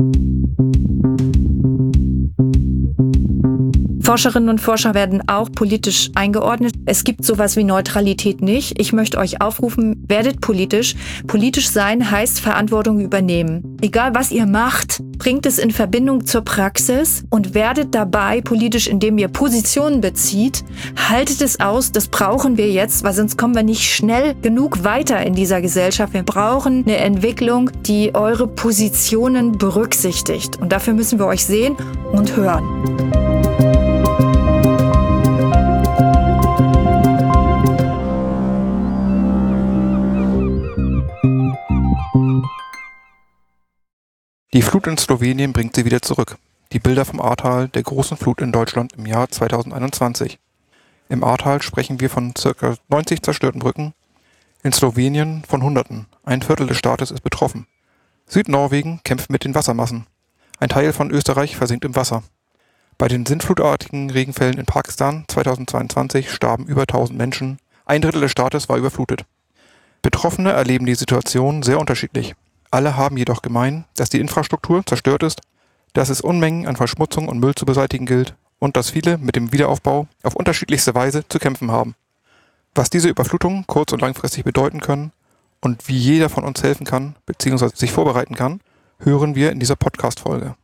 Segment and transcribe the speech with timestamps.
[0.00, 0.29] Thank you
[4.10, 6.74] Forscherinnen und Forscher werden auch politisch eingeordnet.
[6.84, 8.76] Es gibt sowas wie Neutralität nicht.
[8.80, 10.96] Ich möchte euch aufrufen, werdet politisch.
[11.28, 13.76] Politisch sein heißt Verantwortung übernehmen.
[13.82, 19.16] Egal was ihr macht, bringt es in Verbindung zur Praxis und werdet dabei politisch, indem
[19.16, 20.64] ihr Positionen bezieht.
[21.08, 25.24] Haltet es aus, das brauchen wir jetzt, weil sonst kommen wir nicht schnell genug weiter
[25.24, 26.14] in dieser Gesellschaft.
[26.14, 30.60] Wir brauchen eine Entwicklung, die eure Positionen berücksichtigt.
[30.60, 31.76] Und dafür müssen wir euch sehen
[32.10, 33.29] und hören.
[44.52, 46.36] Die Flut in Slowenien bringt sie wieder zurück.
[46.72, 50.40] Die Bilder vom Ahrtal der großen Flut in Deutschland im Jahr 2021.
[51.08, 52.74] Im Ahrtal sprechen wir von ca.
[52.88, 53.94] 90 zerstörten Brücken,
[54.64, 56.06] in Slowenien von Hunderten.
[56.24, 57.68] Ein Viertel des Staates ist betroffen.
[58.26, 60.08] Südnorwegen kämpft mit den Wassermassen.
[60.58, 62.24] Ein Teil von Österreich versinkt im Wasser.
[62.98, 67.58] Bei den sintflutartigen Regenfällen in Pakistan 2022 starben über 1000 Menschen.
[67.84, 69.26] Ein Drittel des Staates war überflutet.
[70.02, 72.34] Betroffene erleben die Situation sehr unterschiedlich.
[72.70, 75.40] Alle haben jedoch gemein, dass die Infrastruktur zerstört ist,
[75.92, 79.52] dass es Unmengen an Verschmutzung und Müll zu beseitigen gilt und dass viele mit dem
[79.52, 81.96] Wiederaufbau auf unterschiedlichste Weise zu kämpfen haben.
[82.74, 85.12] Was diese Überflutungen kurz- und langfristig bedeuten können
[85.60, 87.70] und wie jeder von uns helfen kann bzw.
[87.74, 88.60] sich vorbereiten kann,
[89.00, 90.54] hören wir in dieser Podcast-Folge.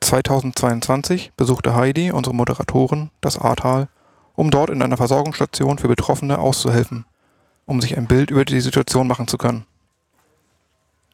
[0.00, 3.88] 2022 besuchte Heidi, unsere Moderatorin, das Ahrtal,
[4.34, 7.06] um dort in einer Versorgungsstation für Betroffene auszuhelfen,
[7.64, 9.64] um sich ein Bild über die Situation machen zu können.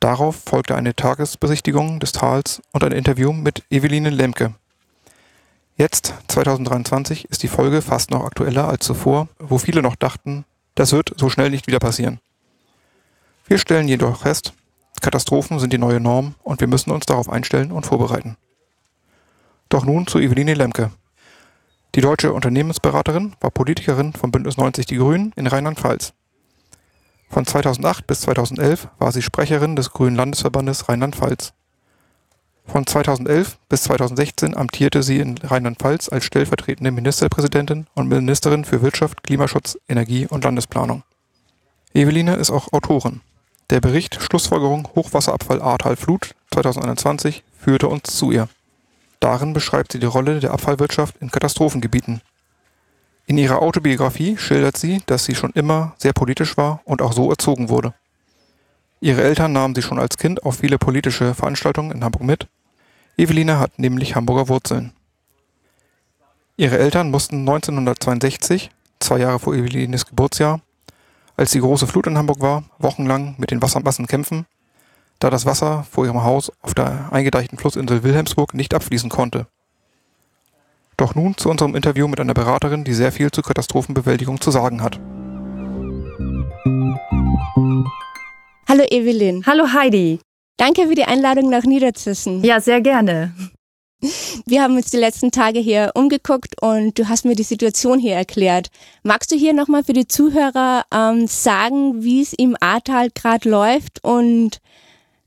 [0.00, 4.54] Darauf folgte eine Tagesbesichtigung des Tals und ein Interview mit Eveline Lemke.
[5.76, 10.44] Jetzt, 2023, ist die Folge fast noch aktueller als zuvor, wo viele noch dachten,
[10.76, 12.20] das wird so schnell nicht wieder passieren.
[13.46, 14.52] Wir stellen jedoch fest,
[15.00, 18.36] Katastrophen sind die neue Norm und wir müssen uns darauf einstellen und vorbereiten.
[19.68, 20.90] Doch nun zu Eveline Lemke.
[21.94, 26.12] Die deutsche Unternehmensberaterin war Politikerin von Bündnis 90 Die Grünen in Rheinland-Pfalz.
[27.30, 31.52] Von 2008 bis 2011 war sie Sprecherin des Grünen Landesverbandes Rheinland-Pfalz.
[32.64, 39.22] Von 2011 bis 2016 amtierte sie in Rheinland-Pfalz als stellvertretende Ministerpräsidentin und Ministerin für Wirtschaft,
[39.22, 41.02] Klimaschutz, Energie und Landesplanung.
[41.94, 43.20] Eveline ist auch Autorin.
[43.70, 48.48] Der Bericht Schlussfolgerung Hochwasserabfall Ahrtal Flut 2021 führte uns zu ihr.
[49.20, 52.22] Darin beschreibt sie die Rolle der Abfallwirtschaft in Katastrophengebieten
[53.28, 57.28] in ihrer Autobiografie schildert sie, dass sie schon immer sehr politisch war und auch so
[57.28, 57.92] erzogen wurde.
[59.00, 62.48] Ihre Eltern nahmen sie schon als Kind auf viele politische Veranstaltungen in Hamburg mit.
[63.18, 64.94] Eveline hat nämlich Hamburger Wurzeln.
[66.56, 70.62] Ihre Eltern mussten 1962, zwei Jahre vor Evelines Geburtsjahr,
[71.36, 74.46] als die große Flut in Hamburg war, wochenlang mit den Wassermassen kämpfen,
[75.18, 79.48] da das Wasser vor ihrem Haus auf der eingedeichten Flussinsel Wilhelmsburg nicht abfließen konnte.
[80.98, 84.82] Doch nun zu unserem Interview mit einer Beraterin, die sehr viel zur Katastrophenbewältigung zu sagen
[84.82, 84.98] hat.
[88.68, 89.46] Hallo Evelyn.
[89.46, 90.18] Hallo Heidi.
[90.56, 92.42] Danke für die Einladung nach Niederzissen.
[92.42, 93.32] Ja, sehr gerne.
[94.44, 98.14] Wir haben uns die letzten Tage hier umgeguckt und du hast mir die Situation hier
[98.14, 98.68] erklärt.
[99.04, 104.02] Magst du hier nochmal für die Zuhörer ähm, sagen, wie es im Ahrtal gerade läuft
[104.02, 104.58] und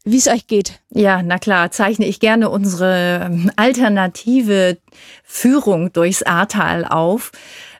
[0.04, 0.80] wie es euch geht.
[0.90, 4.78] Ja, na klar, zeichne ich gerne unsere ähm, alternative
[5.24, 7.32] Führung durchs Ahrtal auf.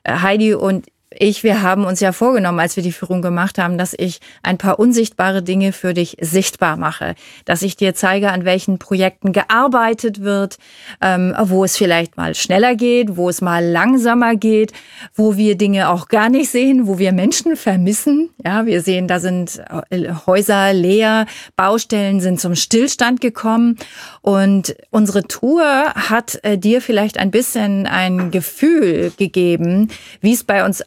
[0.04, 0.88] Äh, Heidi und
[1.18, 4.58] ich, wir haben uns ja vorgenommen, als wir die Führung gemacht haben, dass ich ein
[4.58, 10.22] paar unsichtbare Dinge für dich sichtbar mache, dass ich dir zeige, an welchen Projekten gearbeitet
[10.22, 10.58] wird,
[11.02, 14.72] ähm, wo es vielleicht mal schneller geht, wo es mal langsamer geht,
[15.14, 18.30] wo wir Dinge auch gar nicht sehen, wo wir Menschen vermissen.
[18.44, 21.26] Ja, wir sehen, da sind äh, Häuser leer,
[21.58, 23.78] Baustellen sind zum Stillstand gekommen
[24.22, 25.64] und unsere Tour
[25.94, 29.90] hat äh, dir vielleicht ein bisschen ein Gefühl gegeben,
[30.22, 30.84] wie es bei uns.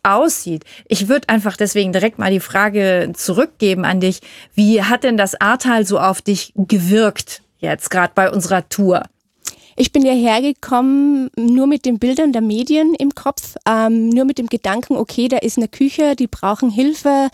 [0.86, 4.20] Ich würde einfach deswegen direkt mal die Frage zurückgeben an dich.
[4.54, 9.02] Wie hat denn das Ahrtal so auf dich gewirkt jetzt, gerade bei unserer Tour?
[9.76, 14.38] Ich bin ja hergekommen nur mit den Bildern der Medien im Kopf, ähm, nur mit
[14.38, 17.28] dem Gedanken, okay, da ist eine Küche, die brauchen Hilfe.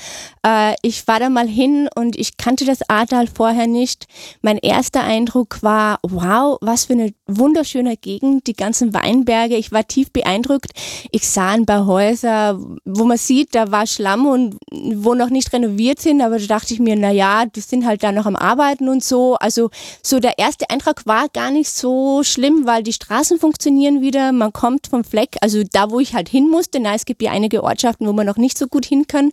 [0.46, 4.06] Äh, ich war da mal hin und ich kannte das Ahrtal vorher nicht.
[4.40, 9.56] Mein erster Eindruck war, wow, was für eine wunderschöne Gegend, die ganzen Weinberge.
[9.56, 10.70] Ich war tief beeindruckt.
[11.10, 15.52] Ich sah ein paar Häuser, wo man sieht, da war Schlamm und wo noch nicht
[15.52, 18.37] renoviert sind, aber da dachte ich mir, na ja, die sind halt da noch am
[18.37, 19.34] Arbeiten und so.
[19.34, 19.70] Also
[20.02, 24.53] so der erste Eindruck war gar nicht so schlimm, weil die Straßen funktionieren wieder, man
[24.53, 27.62] kommt vom Fleck, also da, wo ich halt hin musste, na, es gibt ja einige
[27.62, 29.31] Ortschaften, wo man noch nicht so gut hin kann.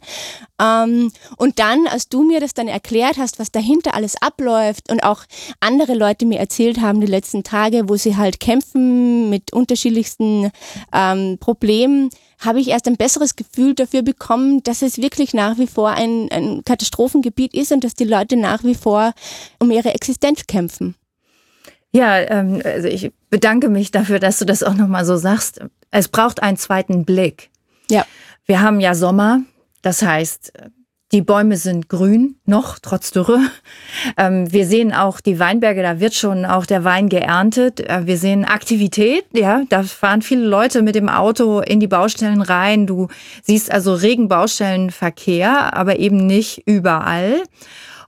[0.62, 5.04] Ähm, und dann, als du mir das dann erklärt hast, was dahinter alles abläuft und
[5.04, 5.24] auch
[5.60, 10.52] andere Leute mir erzählt haben die letzten Tage, wo sie halt kämpfen mit unterschiedlichsten
[10.94, 12.10] ähm, Problemen,
[12.40, 16.30] habe ich erst ein besseres Gefühl dafür bekommen, dass es wirklich nach wie vor ein,
[16.32, 19.14] ein Katastrophengebiet ist und dass die Leute nach wie vor
[19.60, 20.96] um ihre Existenz kämpfen.
[21.98, 25.62] Ja, ähm, also ich bedanke mich dafür, dass du das auch nochmal so sagst.
[25.90, 27.50] Es braucht einen zweiten Blick.
[27.90, 28.06] Ja.
[28.46, 29.42] Wir haben ja Sommer,
[29.82, 30.54] das heißt,
[31.12, 33.40] die Bäume sind grün, noch trotz Dürre.
[34.16, 37.80] Ähm, wir sehen auch die Weinberge, da wird schon auch der Wein geerntet.
[37.80, 42.42] Äh, wir sehen Aktivität, ja, da fahren viele Leute mit dem Auto in die Baustellen
[42.42, 42.86] rein.
[42.86, 43.08] Du
[43.42, 47.42] siehst also regen Baustellenverkehr, aber eben nicht überall.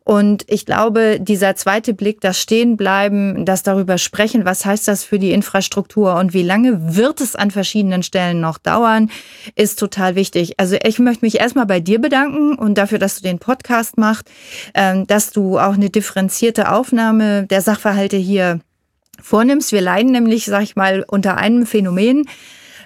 [0.09, 5.19] Und ich glaube, dieser zweite Blick, das Stehenbleiben, das darüber sprechen, was heißt das für
[5.19, 9.11] die Infrastruktur und wie lange wird es an verschiedenen Stellen noch dauern,
[9.53, 10.53] ist total wichtig.
[10.57, 14.27] Also ich möchte mich erstmal bei dir bedanken und dafür, dass du den Podcast machst,
[14.73, 18.61] ähm, dass du auch eine differenzierte Aufnahme der Sachverhalte hier
[19.21, 19.71] vornimmst.
[19.73, 22.25] Wir leiden nämlich, sag ich mal, unter einem Phänomen,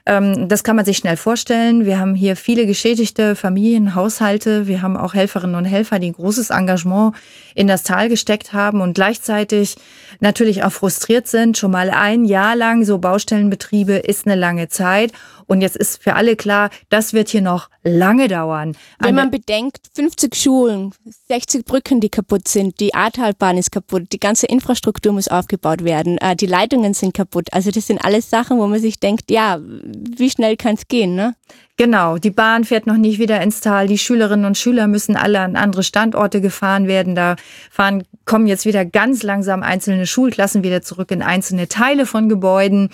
[0.05, 1.85] ähm, das kann man sich schnell vorstellen.
[1.85, 4.67] Wir haben hier viele geschädigte Familien, Haushalte.
[4.67, 7.15] Wir haben auch Helferinnen und Helfer, die ein großes Engagement
[7.55, 9.75] in das Tal gesteckt haben und gleichzeitig
[10.23, 11.57] natürlich auch frustriert sind.
[11.57, 15.11] Schon mal ein Jahr lang so Baustellenbetriebe ist eine lange Zeit.
[15.45, 18.75] Und jetzt ist für alle klar, das wird hier noch lange dauern.
[18.99, 20.93] Wenn man bedenkt, 50 Schulen,
[21.27, 26.17] 60 Brücken, die kaputt sind, die Ahrtalbahn ist kaputt, die ganze Infrastruktur muss aufgebaut werden,
[26.19, 27.49] äh, die Leitungen sind kaputt.
[27.51, 31.13] Also das sind alles Sachen, wo man sich denkt, ja, wie schnell kann es gehen,
[31.13, 31.35] ne?
[31.75, 33.87] Genau, die Bahn fährt noch nicht wieder ins Tal.
[33.87, 37.15] Die Schülerinnen und Schüler müssen alle an andere Standorte gefahren werden.
[37.15, 37.35] Da
[37.71, 42.89] fahren, kommen jetzt wieder ganz langsam einzelne Schulklassen wieder zurück in einzelne Teile von Gebäuden.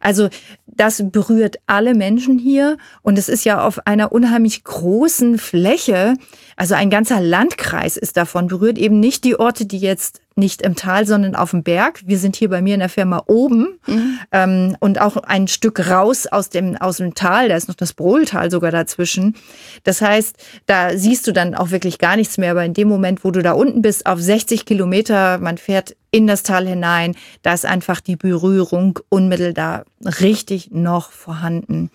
[0.00, 0.30] Also
[0.66, 6.14] das berührt alle Menschen hier und es ist ja auf einer unheimlich großen Fläche.
[6.56, 10.74] Also ein ganzer Landkreis ist davon berührt, eben nicht die Orte, die jetzt nicht im
[10.74, 12.00] Tal, sondern auf dem Berg.
[12.04, 14.18] Wir sind hier bei mir in der Firma oben mhm.
[14.32, 17.48] ähm, und auch ein Stück raus aus dem, aus dem Tal.
[17.48, 19.36] Da ist noch das Brohltal sogar dazwischen.
[19.84, 20.36] Das heißt,
[20.66, 22.50] da siehst du dann auch wirklich gar nichts mehr.
[22.50, 26.26] Aber in dem Moment, wo du da unten bist, auf 60 Kilometer, man fährt in
[26.26, 29.84] das Tal hinein, da ist einfach die Berührung unmittelbar
[30.20, 31.90] richtig noch vorhanden.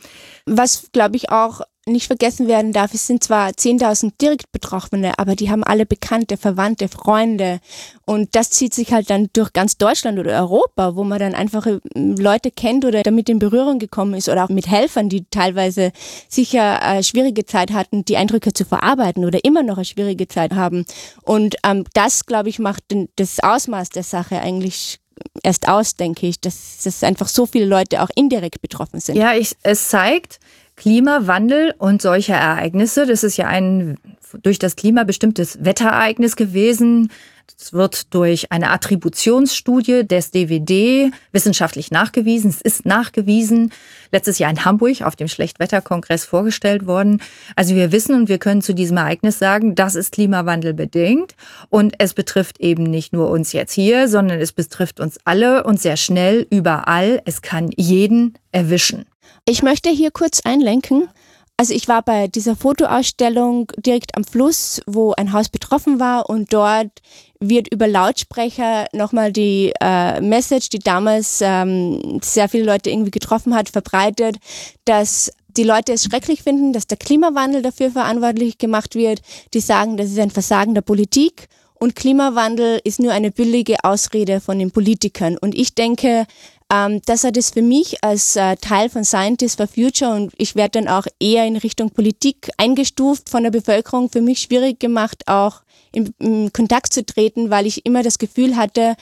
[0.45, 5.35] Was, glaube ich, auch nicht vergessen werden darf, es sind zwar 10.000 direkt Betroffene, aber
[5.35, 7.59] die haben alle Bekannte, Verwandte, Freunde.
[8.05, 11.65] Und das zieht sich halt dann durch ganz Deutschland oder Europa, wo man dann einfach
[11.65, 15.91] äh, Leute kennt oder damit in Berührung gekommen ist oder auch mit Helfern, die teilweise
[16.27, 20.53] sicher eine schwierige Zeit hatten, die Eindrücke zu verarbeiten oder immer noch eine schwierige Zeit
[20.53, 20.85] haben.
[21.23, 24.99] Und ähm, das, glaube ich, macht den, das Ausmaß der Sache eigentlich
[25.43, 29.17] erst aus, denke ich, dass, dass einfach so viele Leute auch indirekt betroffen sind.
[29.17, 30.39] Ja, ich, es zeigt,
[30.79, 33.97] Klimawandel und solche Ereignisse, das ist ja ein
[34.43, 37.11] durch das Klima bestimmtes Wetterereignis gewesen.
[37.59, 42.49] Es wird durch eine Attributionsstudie des DWD wissenschaftlich nachgewiesen.
[42.49, 43.73] Es ist nachgewiesen.
[44.13, 47.21] Letztes Jahr in Hamburg auf dem Schlechtwetterkongress vorgestellt worden.
[47.57, 51.35] Also wir wissen und wir können zu diesem Ereignis sagen, das ist Klimawandel bedingt.
[51.69, 55.81] Und es betrifft eben nicht nur uns jetzt hier, sondern es betrifft uns alle und
[55.81, 57.21] sehr schnell überall.
[57.25, 59.05] Es kann jeden erwischen.
[59.45, 61.09] Ich möchte hier kurz einlenken.
[61.57, 66.53] Also ich war bei dieser Fotoausstellung direkt am Fluss, wo ein Haus betroffen war und
[66.53, 67.01] dort
[67.41, 73.53] wird über Lautsprecher nochmal die äh, Message, die damals ähm, sehr viele Leute irgendwie getroffen
[73.55, 74.37] hat, verbreitet,
[74.85, 79.21] dass die Leute es schrecklich finden, dass der Klimawandel dafür verantwortlich gemacht wird.
[79.53, 84.41] Die sagen, das ist ein Versagen der Politik und Klimawandel ist nur eine billige Ausrede
[84.41, 85.37] von den Politikern.
[85.37, 86.27] Und ich denke,
[86.71, 90.55] ähm, das hat es für mich als äh, Teil von Scientists for Future und ich
[90.55, 95.23] werde dann auch eher in Richtung Politik eingestuft von der Bevölkerung für mich schwierig gemacht,
[95.27, 95.61] auch
[95.91, 98.95] in, in Kontakt zu treten, weil ich immer das Gefühl hatte,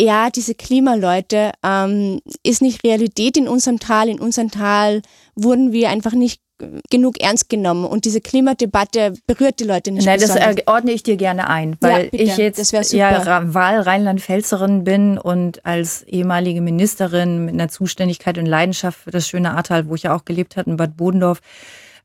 [0.00, 4.08] ja, diese Klimaleute ähm, ist nicht Realität in unserem Tal.
[4.08, 5.02] In unserem Tal
[5.34, 6.40] wurden wir einfach nicht
[6.90, 10.06] genug ernst genommen und diese Klimadebatte berührt die Leute nicht.
[10.06, 10.36] Nein, das
[10.66, 16.02] ordne ich dir gerne ein, weil ja, ich jetzt ja Wahl Rheinland-Pfälzerin bin und als
[16.04, 20.24] ehemalige Ministerin mit einer Zuständigkeit und Leidenschaft für das schöne Ahrtal, wo ich ja auch
[20.24, 21.40] gelebt habe in Bad Bodendorf,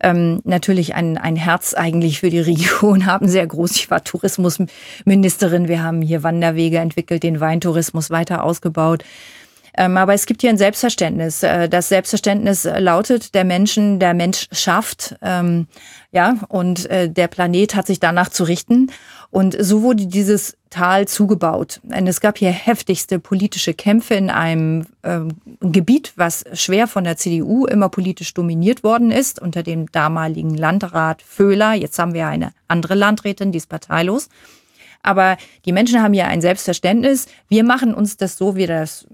[0.04, 3.72] ähm, natürlich ein, ein Herz eigentlich für die Region haben, sehr groß.
[3.78, 9.04] Ich war Tourismusministerin, wir haben hier Wanderwege entwickelt, den Weintourismus weiter ausgebaut.
[9.76, 11.44] Ähm, aber es gibt hier ein Selbstverständnis.
[11.44, 15.68] Äh, das Selbstverständnis lautet, der Menschen, der Mensch schafft, ähm,
[16.12, 18.92] ja, und äh, der Planet hat sich danach zu richten.
[19.32, 21.82] Und so wurde dieses Tal zugebaut.
[21.84, 27.18] Und es gab hier heftigste politische Kämpfe in einem ähm, Gebiet, was schwer von der
[27.18, 31.74] CDU immer politisch dominiert worden ist, unter dem damaligen Landrat Föhler.
[31.74, 34.30] Jetzt haben wir eine andere Landrätin, die ist parteilos.
[35.02, 37.28] Aber die Menschen haben ja ein Selbstverständnis.
[37.50, 39.08] Wir machen uns das so, wie das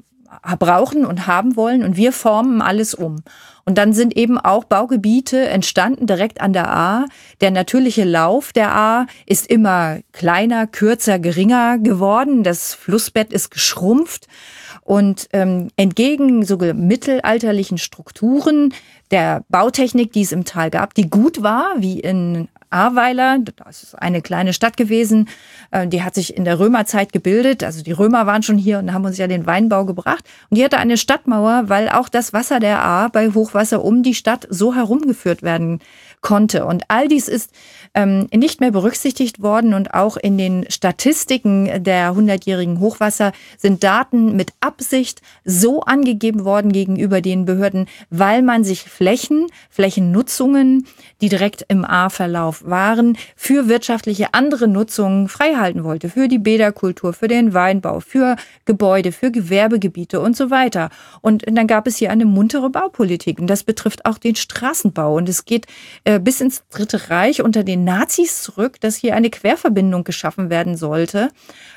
[0.57, 3.23] brauchen und haben wollen und wir formen alles um.
[3.65, 7.05] Und dann sind eben auch Baugebiete entstanden direkt an der A.
[7.39, 12.43] Der natürliche Lauf der A ist immer kleiner, kürzer, geringer geworden.
[12.43, 14.27] Das Flussbett ist geschrumpft.
[14.81, 18.73] Und ähm, entgegen sogar mittelalterlichen Strukturen
[19.11, 23.95] der Bautechnik, die es im Tal gab, die gut war, wie in Ahrweiler, das ist
[23.95, 25.27] eine kleine Stadt gewesen,
[25.71, 27.63] äh, die hat sich in der Römerzeit gebildet.
[27.63, 30.23] Also die Römer waren schon hier und haben uns ja den Weinbau gebracht.
[30.49, 34.13] Und die hatte eine Stadtmauer, weil auch das Wasser der Ahr bei Hochwasser um die
[34.13, 35.79] Stadt so herumgeführt werden
[36.21, 36.65] konnte.
[36.65, 37.51] Und all dies ist
[37.93, 44.35] ähm, nicht mehr berücksichtigt worden und auch in den Statistiken der hundertjährigen Hochwasser sind Daten
[44.35, 50.85] mit Absicht so angegeben worden gegenüber den Behörden, weil man sich Flächen, Flächennutzungen,
[51.21, 56.09] die direkt im A-Verlauf waren, für wirtschaftliche andere Nutzungen freihalten wollte.
[56.09, 58.35] Für die Bäderkultur, für den Weinbau, für
[58.65, 60.89] Gebäude, für Gewerbegebiete und so weiter.
[61.21, 63.39] Und dann gab es hier eine muntere Baupolitik.
[63.39, 65.15] Und das betrifft auch den Straßenbau.
[65.15, 65.65] Und es geht
[66.09, 70.75] äh, bis ins Dritte Reich unter den Nazis zurück, dass hier eine Querverbindung geschaffen werden
[70.75, 71.29] sollte.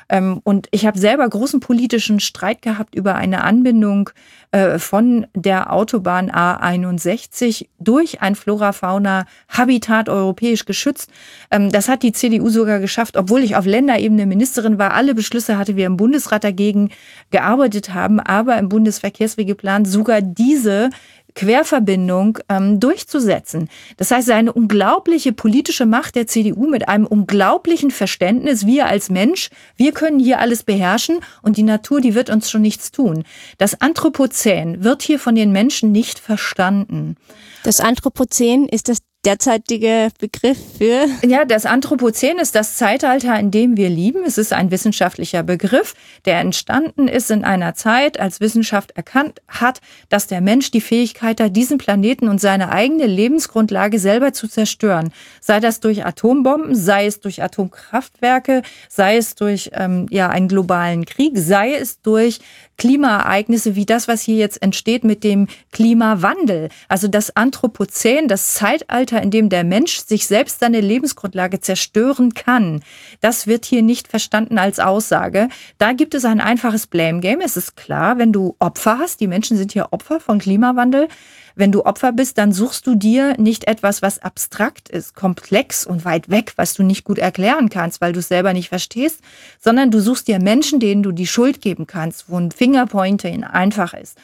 [0.09, 4.09] Ähm, und ich habe selber großen politischen Streit gehabt über eine Anbindung
[4.51, 11.11] äh, von der Autobahn A61 durch ein Flora-Fauna-Habitat europäisch geschützt.
[11.51, 14.95] Ähm, das hat die CDU sogar geschafft, obwohl ich auf Länderebene Ministerin war.
[14.95, 16.89] Alle Beschlüsse hatte wir im Bundesrat dagegen
[17.29, 20.89] gearbeitet haben, aber im Bundesverkehrswegeplan sogar diese
[21.35, 23.69] Querverbindung ähm, durchzusetzen.
[23.97, 29.49] Das heißt, eine unglaubliche politische Macht der CDU mit einem unglaublichen Verständnis, wir als Mensch,
[29.75, 33.23] wir können hier alles beherrschen und die Natur, die wird uns schon nichts tun.
[33.57, 37.15] Das Anthropozän wird hier von den Menschen nicht verstanden.
[37.63, 41.07] Das Anthropozän ist das derzeitige Begriff für?
[41.25, 44.23] Ja, das Anthropozän ist das Zeitalter, in dem wir lieben.
[44.25, 49.79] Es ist ein wissenschaftlicher Begriff, der entstanden ist in einer Zeit, als Wissenschaft erkannt hat,
[50.09, 55.13] dass der Mensch die Fähigkeit hat, diesen Planeten und seine eigene Lebensgrundlage selber zu zerstören.
[55.39, 61.05] Sei das durch Atombomben, sei es durch Atomkraftwerke, sei es durch ähm, ja einen globalen
[61.05, 62.39] Krieg, sei es durch
[62.77, 66.69] Klimaereignisse wie das, was hier jetzt entsteht mit dem Klimawandel.
[66.87, 72.81] Also das Anthropozän, das Zeitalter, in dem der Mensch sich selbst seine Lebensgrundlage zerstören kann,
[73.21, 75.49] das wird hier nicht verstanden als Aussage.
[75.77, 77.41] Da gibt es ein einfaches Blame Game.
[77.41, 81.07] Es ist klar, wenn du Opfer hast, die Menschen sind hier Opfer von Klimawandel,
[81.55, 86.05] wenn du Opfer bist, dann suchst du dir nicht etwas, was abstrakt ist, komplex und
[86.05, 89.21] weit weg, was du nicht gut erklären kannst, weil du es selber nicht verstehst,
[89.59, 93.93] sondern du suchst dir Menschen, denen du die Schuld geben kannst, wo ein Fingerpointer einfach
[93.93, 94.17] ist.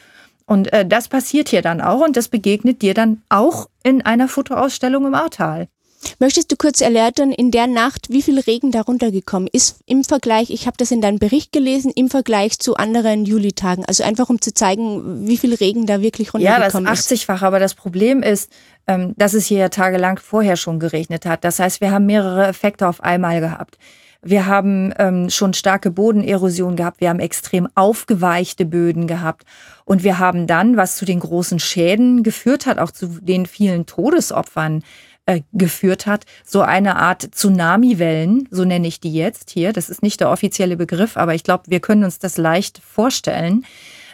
[0.46, 4.26] Und äh, das passiert hier dann auch und das begegnet dir dann auch in einer
[4.26, 5.68] Fotoausstellung im Ahrtal.
[6.18, 10.50] Möchtest du kurz erläutern, in der Nacht, wie viel Regen darunter gekommen ist im Vergleich,
[10.50, 13.84] ich habe das in deinem Bericht gelesen, im Vergleich zu anderen Julitagen?
[13.86, 17.10] Also einfach um zu zeigen, wie viel Regen da wirklich runtergekommen ist.
[17.10, 18.50] Ja, das 80-fach, aber das Problem ist,
[18.86, 21.44] ähm, dass es hier tagelang vorher schon geregnet hat.
[21.44, 23.78] Das heißt, wir haben mehrere Effekte auf einmal gehabt.
[24.22, 27.00] Wir haben ähm, schon starke Bodenerosion gehabt.
[27.00, 29.44] Wir haben extrem aufgeweichte Böden gehabt.
[29.86, 33.86] Und wir haben dann, was zu den großen Schäden geführt hat, auch zu den vielen
[33.86, 34.82] Todesopfern,
[35.30, 39.72] äh, geführt hat, so eine Art Tsunami-Wellen, so nenne ich die jetzt hier.
[39.72, 43.64] Das ist nicht der offizielle Begriff, aber ich glaube, wir können uns das leicht vorstellen.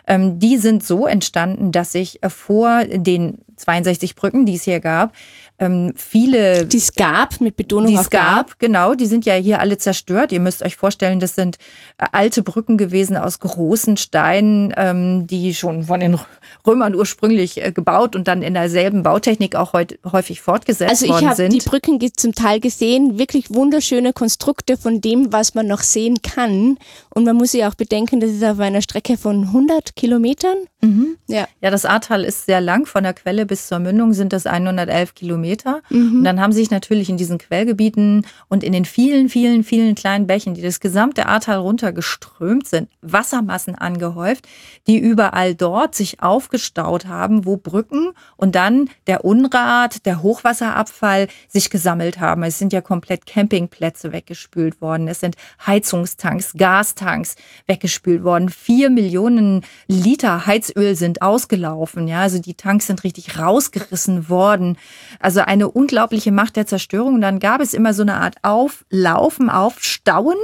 [0.07, 4.81] Ähm, die sind so entstanden, dass sich äh, vor den 62 Brücken, die es hier
[4.81, 5.13] gab,
[5.59, 6.67] ähm, viele.
[6.67, 8.95] Die es gab, mit Betonung die es gab, genau.
[8.95, 10.33] Die sind ja hier alle zerstört.
[10.33, 11.57] Ihr müsst euch vorstellen, das sind
[11.99, 16.19] äh, alte Brücken gewesen aus großen Steinen, ähm, die schon von den
[16.67, 21.21] Römern ursprünglich äh, gebaut und dann in derselben Bautechnik auch heute häufig fortgesetzt also worden
[21.21, 21.29] sind.
[21.29, 25.67] Also ich habe die Brücken zum Teil gesehen, wirklich wunderschöne Konstrukte von dem, was man
[25.67, 26.79] noch sehen kann.
[27.15, 30.59] Und man muss ja auch bedenken, das ist auf einer Strecke von 100 Kilometern.
[30.83, 31.17] Mhm.
[31.29, 31.49] Ja.
[31.63, 34.47] ja, das Ahrtal ist sehr lang von der Quelle Quelle bis zur Mündung sind das
[34.47, 35.83] 111 Kilometer.
[35.91, 36.19] Mhm.
[36.19, 40.26] Und dann haben sich natürlich in diesen Quellgebieten und in den vielen, vielen, vielen kleinen
[40.26, 44.47] Bächen, die das gesamte Ahrtal runtergeströmt sind, Wassermassen angehäuft,
[44.87, 51.71] die überall dort sich aufgestaut haben, wo Brücken und dann der Unrat, der Hochwasserabfall sich
[51.71, 52.43] gesammelt haben.
[52.43, 55.09] Es sind ja komplett Campingplätze weggespült worden.
[55.09, 57.37] Es sind Heizungstanks, Gastanks
[57.67, 58.49] weggespült worden.
[58.49, 62.09] Vier Millionen Liter Heizöl sind ausgelaufen.
[62.09, 64.76] Ja, also die Tanks sind richtig rausgerissen worden.
[65.21, 67.14] Also eine unglaubliche Macht der Zerstörung.
[67.14, 70.37] Und dann gab es immer so eine Art Auflaufen, Aufstauen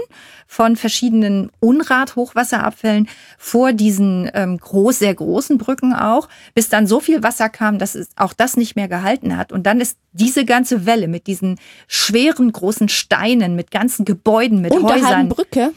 [0.46, 3.08] von verschiedenen Unrat-Hochwasserabfällen
[3.38, 7.94] vor diesen ähm, groß, sehr großen Brücken auch, bis dann so viel Wasser kam, dass
[7.94, 9.50] es auch das nicht mehr gehalten hat.
[9.50, 11.58] Und dann ist diese ganze Welle mit diesen
[11.88, 15.30] schweren großen Steinen, mit ganzen Gebäuden, mit Unter Häusern.
[15.30, 15.72] Brücke?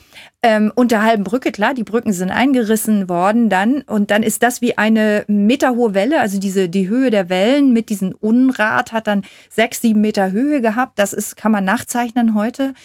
[0.47, 3.81] Ähm, unter halben Brücke, klar, die Brücken sind eingerissen worden dann.
[3.81, 7.89] Und dann ist das wie eine meterhohe Welle, also diese, die Höhe der Wellen mit
[7.89, 10.99] diesem Unrat hat dann sechs, sieben Meter Höhe gehabt.
[10.99, 12.75] Das ist, kann man nachzeichnen heute.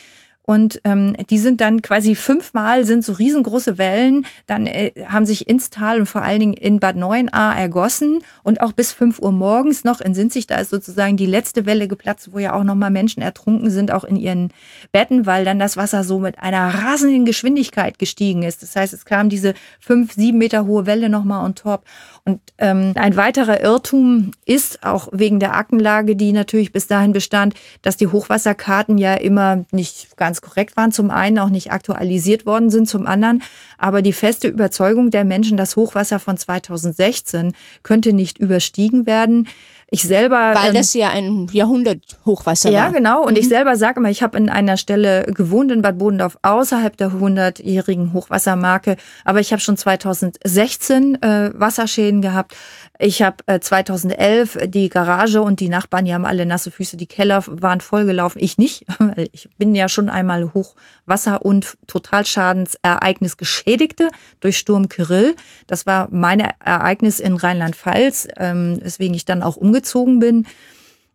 [0.42, 5.48] Und ähm, die sind dann quasi fünfmal, sind so riesengroße Wellen, dann äh, haben sich
[5.48, 9.30] ins Tal und vor allen Dingen in Bad Neuenahr ergossen und auch bis fünf Uhr
[9.30, 12.90] morgens noch in Sinzig, da ist sozusagen die letzte Welle geplatzt, wo ja auch nochmal
[12.90, 14.52] Menschen ertrunken sind, auch in ihren
[14.90, 18.62] Betten, weil dann das Wasser so mit einer rasenden Geschwindigkeit gestiegen ist.
[18.62, 21.84] Das heißt, es kam diese fünf, sieben Meter hohe Welle nochmal on top.
[22.24, 27.54] Und ähm, ein weiterer Irrtum ist auch wegen der Aktenlage, die natürlich bis dahin bestand,
[27.82, 32.70] dass die Hochwasserkarten ja immer nicht ganz korrekt waren, zum einen auch nicht aktualisiert worden
[32.70, 33.42] sind, zum anderen
[33.80, 39.48] aber die feste Überzeugung der Menschen, das Hochwasser von 2016 könnte nicht überstiegen werden.
[39.92, 40.54] Ich selber.
[40.54, 42.86] Weil ähm, das ja ein Jahrhundert-Hochwasser ja, war.
[42.86, 43.24] Ja, genau.
[43.24, 43.40] Und mhm.
[43.40, 47.10] ich selber sage immer, ich habe in einer Stelle gewohnt in Bad Bodendorf außerhalb der
[47.10, 48.96] 100-jährigen Hochwassermarke.
[49.24, 52.54] Aber ich habe schon 2016 äh, Wasserschäden gehabt.
[53.00, 57.06] Ich habe äh, 2011 die Garage und die Nachbarn, die haben alle nasse Füße, die
[57.06, 58.40] Keller waren vollgelaufen.
[58.40, 65.34] Ich nicht, weil ich bin ja schon einmal Hochwasser- und Totalschadensereignis Geschädigte durch Sturm Kyrill.
[65.66, 69.79] Das war mein Ereignis in Rheinland-Pfalz, ähm, weswegen ich dann auch umgezogen
[70.18, 70.46] bin.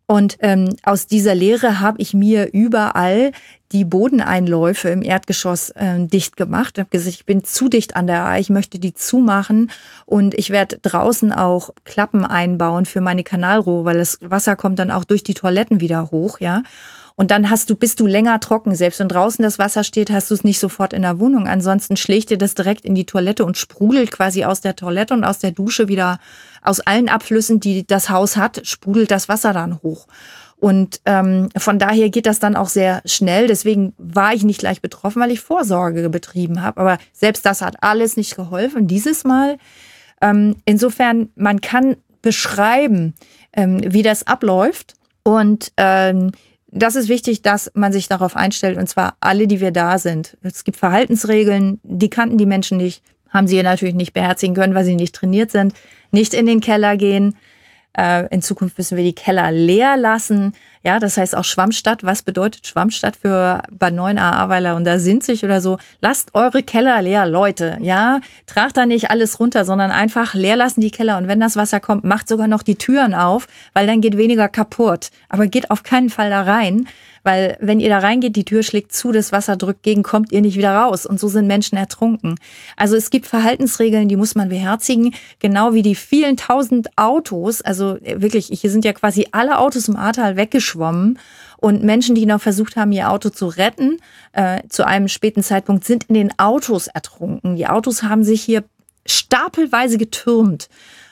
[0.06, 3.32] Und ähm, aus dieser Lehre habe ich mir überall
[3.72, 6.78] die Bodeneinläufe im Erdgeschoss äh, dicht gemacht.
[6.78, 9.72] Ich habe gesagt, ich bin zu dicht an der A, ich möchte die zumachen
[10.04, 14.92] und ich werde draußen auch Klappen einbauen für meine Kanalrohre, weil das Wasser kommt dann
[14.92, 16.62] auch durch die Toiletten wieder hoch, ja.
[17.18, 18.74] Und dann hast du, bist du länger trocken.
[18.74, 21.48] Selbst wenn draußen das Wasser steht, hast du es nicht sofort in der Wohnung.
[21.48, 25.24] Ansonsten schlägt dir das direkt in die Toilette und sprudelt quasi aus der Toilette und
[25.24, 26.18] aus der Dusche wieder
[26.62, 30.06] aus allen Abflüssen, die das Haus hat, sprudelt das Wasser dann hoch.
[30.58, 33.46] Und ähm, von daher geht das dann auch sehr schnell.
[33.46, 36.80] Deswegen war ich nicht gleich betroffen, weil ich Vorsorge betrieben habe.
[36.80, 39.56] Aber selbst das hat alles nicht geholfen dieses Mal.
[40.20, 43.14] Ähm, insofern, man kann beschreiben,
[43.54, 44.94] ähm, wie das abläuft.
[45.22, 46.32] Und ähm,
[46.76, 50.36] das ist wichtig, dass man sich darauf einstellt, und zwar alle, die wir da sind.
[50.42, 54.84] Es gibt Verhaltensregeln, die kannten die Menschen nicht, haben sie natürlich nicht beherzigen können, weil
[54.84, 55.74] sie nicht trainiert sind.
[56.10, 57.36] Nicht in den Keller gehen.
[57.96, 60.52] Äh, in Zukunft müssen wir die Keller leer lassen.
[60.82, 62.04] Ja, das heißt auch Schwammstadt.
[62.04, 65.78] Was bedeutet Schwammstadt für Bad 9 Ahrweiler und da sind sich oder so?
[66.00, 67.78] Lasst eure Keller leer, Leute.
[67.80, 71.16] Ja, tragt da nicht alles runter, sondern einfach leer lassen die Keller.
[71.16, 74.48] Und wenn das Wasser kommt, macht sogar noch die Türen auf, weil dann geht weniger
[74.48, 75.10] kaputt.
[75.28, 76.86] Aber geht auf keinen Fall da rein,
[77.26, 80.40] weil wenn ihr da reingeht, die Tür schlägt zu, das Wasser drückt gegen, kommt ihr
[80.40, 81.04] nicht wieder raus.
[81.04, 82.36] Und so sind Menschen ertrunken.
[82.76, 85.12] Also es gibt Verhaltensregeln, die muss man beherzigen.
[85.40, 87.62] Genau wie die vielen tausend Autos.
[87.62, 91.18] Also wirklich, hier sind ja quasi alle Autos im Ahrtal weggeschwommen.
[91.56, 93.98] Und Menschen, die noch versucht haben, ihr Auto zu retten,
[94.32, 97.56] äh, zu einem späten Zeitpunkt, sind in den Autos ertrunken.
[97.56, 98.62] Die Autos haben sich hier
[99.04, 100.68] stapelweise getürmt.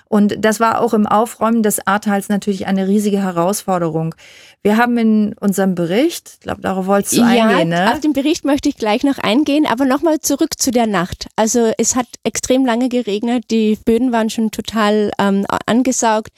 [0.09, 4.15] Und das war auch im Aufräumen des Ahrtals natürlich eine riesige Herausforderung.
[4.63, 7.93] Wir haben in unserem Bericht, ich glaube, darauf wolltest du ja, eingehen, ne?
[7.93, 11.27] auf den Bericht möchte ich gleich noch eingehen, aber nochmal zurück zu der Nacht.
[11.37, 16.31] Also es hat extrem lange geregnet, die Böden waren schon total ähm, angesaugt.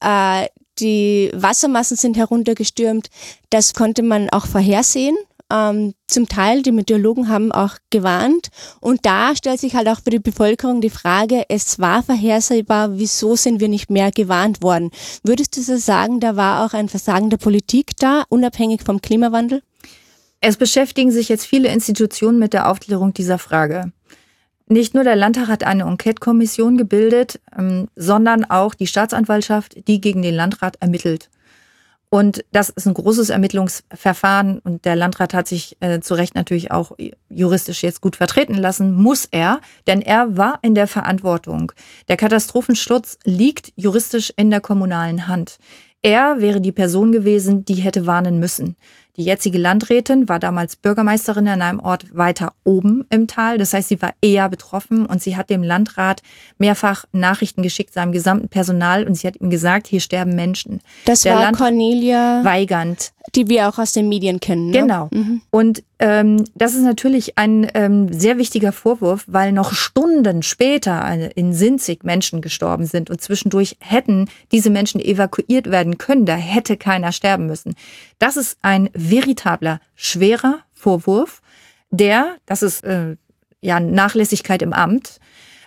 [0.00, 0.46] Äh,
[0.78, 3.08] die Wassermassen sind heruntergestürmt.
[3.50, 5.16] Das konnte man auch vorhersehen
[5.52, 8.48] ähm, zum Teil, die Meteorologen haben auch gewarnt.
[8.80, 13.36] Und da stellt sich halt auch für die Bevölkerung die Frage, es war vorhersehbar, wieso
[13.36, 14.90] sind wir nicht mehr gewarnt worden?
[15.22, 19.62] Würdest du so sagen, da war auch ein Versagen der Politik da, unabhängig vom Klimawandel?
[20.40, 23.92] Es beschäftigen sich jetzt viele Institutionen mit der Aufklärung dieser Frage.
[24.70, 30.22] Nicht nur der Landtag hat eine Enquete-Kommission gebildet, ähm, sondern auch die Staatsanwaltschaft, die gegen
[30.22, 31.30] den Landrat ermittelt.
[32.10, 36.70] Und das ist ein großes Ermittlungsverfahren und der Landrat hat sich äh, zu Recht natürlich
[36.70, 36.92] auch
[37.28, 41.72] juristisch jetzt gut vertreten lassen, muss er, denn er war in der Verantwortung.
[42.08, 45.58] Der Katastrophenschutz liegt juristisch in der kommunalen Hand.
[46.00, 48.76] Er wäre die Person gewesen, die hätte warnen müssen.
[49.18, 53.58] Die jetzige Landrätin war damals Bürgermeisterin in einem Ort weiter oben im Tal.
[53.58, 56.22] Das heißt, sie war eher betroffen und sie hat dem Landrat
[56.56, 60.80] mehrfach Nachrichten geschickt, seinem gesamten Personal und sie hat ihm gesagt, hier sterben Menschen.
[61.04, 64.70] Das Der war Land Cornelia Weigand die wir auch aus den Medien kennen.
[64.70, 64.80] Ne?
[64.80, 65.08] Genau.
[65.12, 65.42] Mhm.
[65.50, 71.52] Und ähm, das ist natürlich ein ähm, sehr wichtiger Vorwurf, weil noch Stunden später in
[71.52, 76.26] Sinzig Menschen gestorben sind und zwischendurch hätten diese Menschen evakuiert werden können.
[76.26, 77.74] Da hätte keiner sterben müssen.
[78.18, 81.42] Das ist ein veritabler, schwerer Vorwurf,
[81.90, 83.16] der, das ist äh,
[83.60, 85.18] ja Nachlässigkeit im Amt,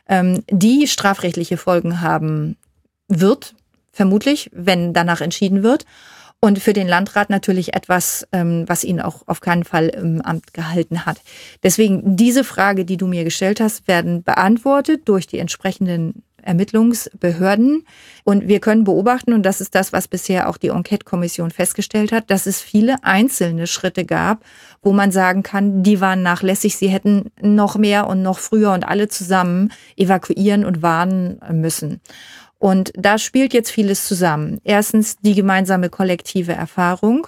[0.07, 2.57] ähm, die strafrechtliche Folgen haben
[3.07, 3.55] wird,
[3.91, 5.85] vermutlich, wenn danach entschieden wird.
[6.43, 10.55] Und für den Landrat natürlich etwas, ähm, was ihn auch auf keinen Fall im Amt
[10.55, 11.21] gehalten hat.
[11.61, 17.85] Deswegen diese Frage, die du mir gestellt hast, werden beantwortet durch die entsprechenden Ermittlungsbehörden.
[18.23, 22.31] Und wir können beobachten, und das ist das, was bisher auch die Enquete-Kommission festgestellt hat,
[22.31, 24.43] dass es viele einzelne Schritte gab,
[24.81, 28.83] wo man sagen kann, die waren nachlässig, sie hätten noch mehr und noch früher und
[28.83, 32.01] alle zusammen evakuieren und warnen müssen.
[32.61, 34.61] Und da spielt jetzt vieles zusammen.
[34.63, 37.27] Erstens die gemeinsame kollektive Erfahrung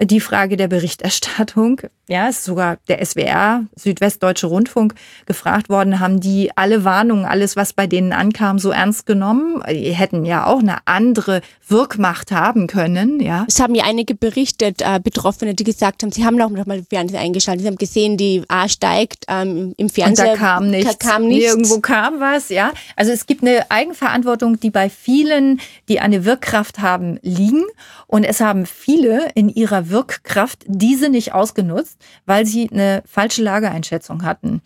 [0.00, 1.80] die Frage der Berichterstattung.
[2.08, 7.72] Ja, ist sogar der SWR, Südwestdeutsche Rundfunk, gefragt worden, haben die alle Warnungen, alles, was
[7.72, 9.62] bei denen ankam, so ernst genommen?
[9.70, 13.46] Die hätten ja auch eine andere Wirkmacht haben können, ja.
[13.48, 17.20] Es haben ja einige berichtet, äh, Betroffene, die gesagt haben, sie haben noch mal Fernsehen
[17.20, 20.28] eingeschaltet, sie haben gesehen, die A steigt ähm, im Fernsehen.
[20.28, 20.98] Und da kam nichts.
[20.98, 21.46] Kam nichts.
[21.46, 22.72] Irgendwo kam was, ja.
[22.96, 27.64] Also es gibt eine Eigenverantwortung, die bei vielen, die eine Wirkkraft haben, liegen.
[28.06, 34.24] Und es haben viele in ihrer Wirkkraft diese nicht ausgenutzt, weil sie eine falsche Lageeinschätzung
[34.24, 34.62] hatten.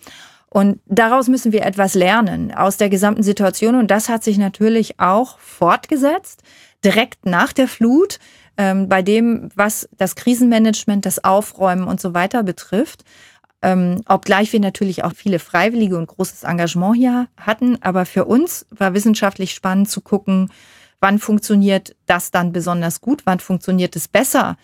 [0.49, 3.75] Und daraus müssen wir etwas lernen aus der gesamten Situation.
[3.75, 6.43] Und das hat sich natürlich auch fortgesetzt,
[6.85, 8.19] direkt nach der Flut,
[8.57, 13.05] ähm, bei dem, was das Krisenmanagement, das Aufräumen und so weiter betrifft.
[13.61, 17.83] Ähm, obgleich wir natürlich auch viele Freiwillige und großes Engagement hier hatten.
[17.83, 20.51] Aber für uns war wissenschaftlich spannend zu gucken,
[21.01, 23.23] Wann funktioniert das dann besonders gut?
[23.27, 24.57] Wann funktioniert es besser?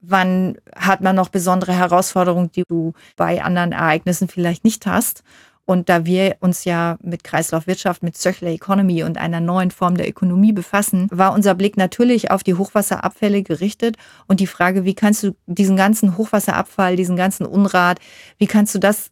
[0.00, 5.22] Wann hat man noch besondere Herausforderungen, die du bei anderen Ereignissen vielleicht nicht hast?
[5.66, 10.08] Und da wir uns ja mit Kreislaufwirtschaft, mit Circular Economy und einer neuen Form der
[10.08, 13.96] Ökonomie befassen, war unser Blick natürlich auf die Hochwasserabfälle gerichtet
[14.28, 17.98] und die Frage, wie kannst du diesen ganzen Hochwasserabfall, diesen ganzen Unrat,
[18.38, 19.10] wie kannst du das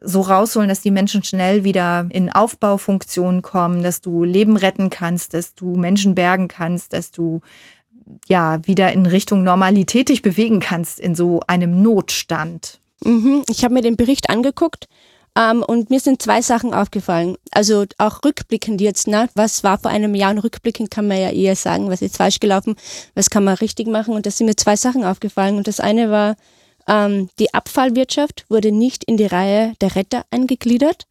[0.00, 5.34] so rausholen, dass die Menschen schnell wieder in Aufbaufunktionen kommen, dass du Leben retten kannst,
[5.34, 7.40] dass du Menschen bergen kannst, dass du
[8.28, 12.78] ja wieder in Richtung Normalität dich bewegen kannst in so einem Notstand.
[13.04, 13.42] Mhm.
[13.48, 14.88] Ich habe mir den Bericht angeguckt
[15.36, 17.36] ähm, und mir sind zwei Sachen aufgefallen.
[17.50, 19.28] Also auch rückblickend jetzt, ne?
[19.34, 22.40] was war vor einem Jahr und rückblickend kann man ja eher sagen, was ist falsch
[22.40, 22.76] gelaufen,
[23.14, 24.14] was kann man richtig machen.
[24.14, 25.56] Und da sind mir zwei Sachen aufgefallen.
[25.56, 26.36] Und das eine war,
[26.88, 31.06] ähm, die Abfallwirtschaft wurde nicht in die Reihe der Retter eingegliedert,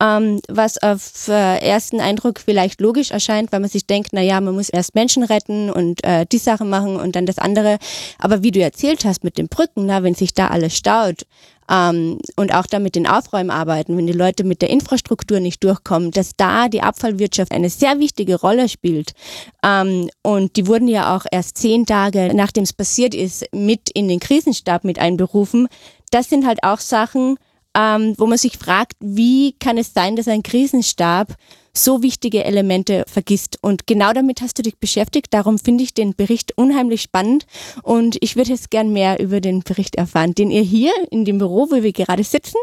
[0.00, 4.40] ähm, was auf äh, ersten Eindruck vielleicht logisch erscheint, weil man sich denkt, na ja,
[4.40, 7.78] man muss erst Menschen retten und äh, die Sache machen und dann das andere.
[8.18, 11.26] Aber wie du erzählt hast mit den Brücken, na, wenn sich da alles staut,
[11.70, 16.10] ähm, und auch da mit den Aufräumarbeiten, wenn die Leute mit der Infrastruktur nicht durchkommen,
[16.10, 19.12] dass da die Abfallwirtschaft eine sehr wichtige Rolle spielt.
[19.64, 24.08] Ähm, und die wurden ja auch erst zehn Tage, nachdem es passiert ist, mit in
[24.08, 25.68] den Krisenstab mit einberufen.
[26.10, 27.36] Das sind halt auch Sachen,
[27.76, 31.34] ähm, wo man sich fragt, wie kann es sein, dass ein Krisenstab
[31.72, 33.58] so wichtige Elemente vergisst.
[33.60, 35.28] Und genau damit hast du dich beschäftigt.
[35.30, 37.46] Darum finde ich den Bericht unheimlich spannend.
[37.82, 41.38] Und ich würde jetzt gern mehr über den Bericht erfahren, den ihr hier in dem
[41.38, 42.58] Büro, wo wir gerade sitzen,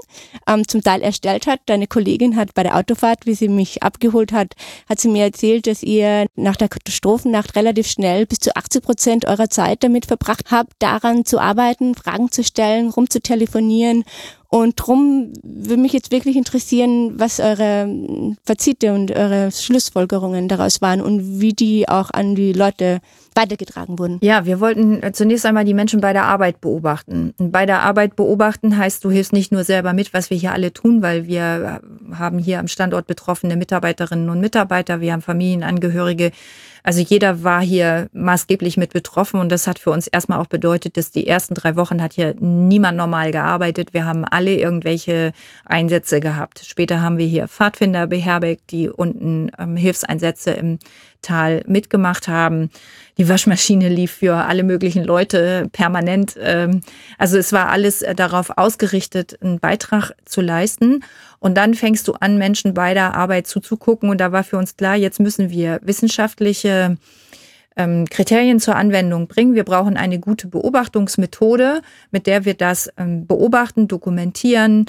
[0.47, 1.61] ähm, zum Teil erstellt hat.
[1.65, 4.53] Deine Kollegin hat bei der Autofahrt, wie sie mich abgeholt hat,
[4.89, 9.25] hat sie mir erzählt, dass ihr nach der Katastrophennacht relativ schnell bis zu 80 Prozent
[9.25, 14.03] eurer Zeit damit verbracht habt, daran zu arbeiten, Fragen zu stellen, rumzutelefonieren
[14.49, 21.01] und drum würde mich jetzt wirklich interessieren, was eure Fazite und eure Schlussfolgerungen daraus waren
[21.01, 22.99] und wie die auch an die Leute
[23.35, 24.17] weitergetragen wurden.
[24.21, 27.33] Ja, wir wollten zunächst einmal die Menschen bei der Arbeit beobachten.
[27.37, 30.53] Und bei der Arbeit beobachten heißt, du hilfst nicht nur selber mit, was wir hier
[30.53, 31.81] alle tun, weil wir
[32.13, 36.31] haben hier am Standort betroffene Mitarbeiterinnen und Mitarbeiter, wir haben Familienangehörige,
[36.87, 40.95] also jeder war hier maßgeblich mit betroffen und das hat für uns erstmal auch bedeutet,
[40.95, 43.93] dass die ersten drei Wochen hat hier niemand normal gearbeitet.
[43.93, 45.33] Wir haben alle irgendwelche
[45.65, 46.63] Einsätze gehabt.
[46.65, 50.79] Später haben wir hier Pfadfinder beherbergt, die unten ähm, Hilfseinsätze im
[51.21, 52.69] Tal mitgemacht haben.
[53.17, 56.37] Die Waschmaschine lief für alle möglichen Leute permanent.
[56.39, 56.79] Ähm,
[57.17, 61.03] also es war alles darauf ausgerichtet, einen Beitrag zu leisten.
[61.39, 64.09] Und dann fängst du an, Menschen bei der Arbeit zuzugucken.
[64.09, 66.97] Und da war für uns klar, jetzt müssen wir wissenschaftliche
[67.75, 69.53] ähm, Kriterien zur Anwendung bringen.
[69.53, 74.87] Wir brauchen eine gute Beobachtungsmethode, mit der wir das ähm, beobachten, dokumentieren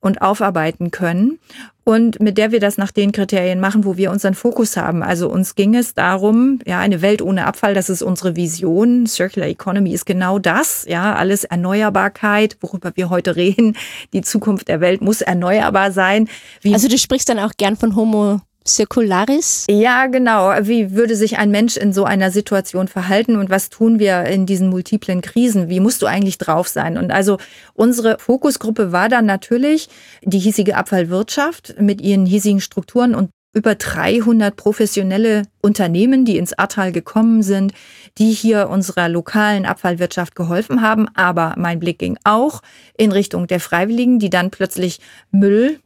[0.00, 1.38] und aufarbeiten können
[1.84, 5.02] und mit der wir das nach den Kriterien machen, wo wir unseren Fokus haben.
[5.02, 9.06] Also uns ging es darum, ja, eine Welt ohne Abfall, das ist unsere Vision.
[9.06, 13.76] Circular Economy ist genau das, ja, alles Erneuerbarkeit, worüber wir heute reden.
[14.12, 16.28] Die Zukunft der Welt muss erneuerbar sein.
[16.62, 19.66] Wie also du sprichst dann auch gern von Homo Circularis?
[19.70, 20.50] Ja, genau.
[20.62, 24.46] Wie würde sich ein Mensch in so einer Situation verhalten und was tun wir in
[24.46, 25.68] diesen multiplen Krisen?
[25.68, 26.98] Wie musst du eigentlich drauf sein?
[26.98, 27.38] Und also
[27.74, 29.88] unsere Fokusgruppe war dann natürlich
[30.22, 36.92] die hiesige Abfallwirtschaft mit ihren hiesigen Strukturen und über 300 professionelle Unternehmen, die ins Ahrtal
[36.92, 37.72] gekommen sind,
[38.18, 41.08] die hier unserer lokalen Abfallwirtschaft geholfen haben.
[41.14, 42.62] Aber mein Blick ging auch
[42.96, 45.00] in Richtung der Freiwilligen, die dann plötzlich
[45.32, 45.80] Müll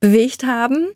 [0.00, 0.88] bewegt haben,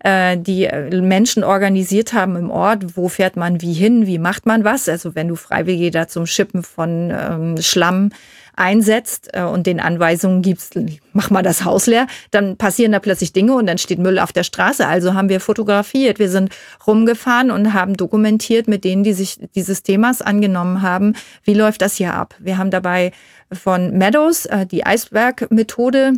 [0.00, 4.46] äh, die äh, Menschen organisiert haben im Ort, wo fährt man wie hin, wie macht
[4.46, 4.88] man was.
[4.88, 8.10] Also wenn du Freiwillige da zum Schippen von ähm, Schlamm
[8.56, 10.78] einsetzt äh, und den Anweisungen gibst,
[11.12, 14.32] mach mal das Haus leer, dann passieren da plötzlich Dinge und dann steht Müll auf
[14.32, 14.86] der Straße.
[14.86, 16.50] Also haben wir fotografiert, wir sind
[16.86, 21.14] rumgefahren und haben dokumentiert mit denen, die sich dieses Themas angenommen haben,
[21.44, 22.34] wie läuft das hier ab.
[22.38, 23.12] Wir haben dabei
[23.52, 26.14] von Meadows äh, die Eisberg-Methode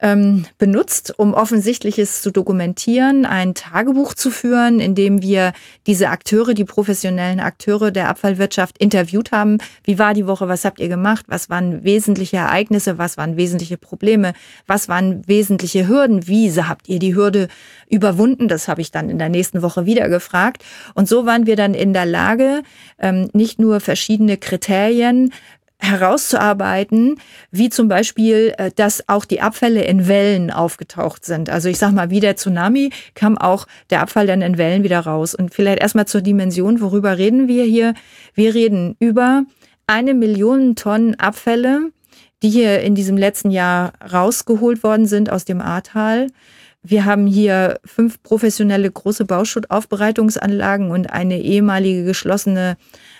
[0.00, 5.52] ähm, benutzt, um Offensichtliches zu dokumentieren, ein Tagebuch zu führen, in dem wir
[5.86, 9.58] diese Akteure, die professionellen Akteure der Abfallwirtschaft interviewt haben.
[9.84, 10.48] Wie war die Woche?
[10.48, 11.26] Was habt ihr gemacht?
[11.28, 12.98] Was waren wesentliche Ereignisse?
[12.98, 14.32] Was waren wesentliche Probleme?
[14.66, 16.26] Was waren wesentliche Hürden?
[16.26, 17.48] Wie habt ihr die Hürde
[17.88, 18.48] überwunden?
[18.48, 20.64] Das habe ich dann in der nächsten Woche wieder gefragt.
[20.94, 22.62] Und so waren wir dann in der Lage,
[22.98, 25.32] ähm, nicht nur verschiedene Kriterien
[25.78, 27.16] herauszuarbeiten,
[27.50, 31.50] wie zum Beispiel, äh, dass auch die Abfälle in Wellen aufgetaucht sind.
[31.50, 35.00] Also ich sag mal, wie der Tsunami kam auch der Abfall dann in Wellen wieder
[35.00, 35.34] raus.
[35.34, 37.94] Und vielleicht erstmal zur Dimension, worüber reden wir hier?
[38.34, 39.44] Wir reden über
[39.86, 41.90] eine Million Tonnen Abfälle,
[42.42, 46.28] die hier in diesem letzten Jahr rausgeholt worden sind aus dem Ahrtal.
[46.82, 52.76] Wir haben hier fünf professionelle große Bauschuttaufbereitungsanlagen und eine ehemalige geschlossene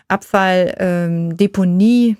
[0.08, 2.16] Abfalldeponie ähm,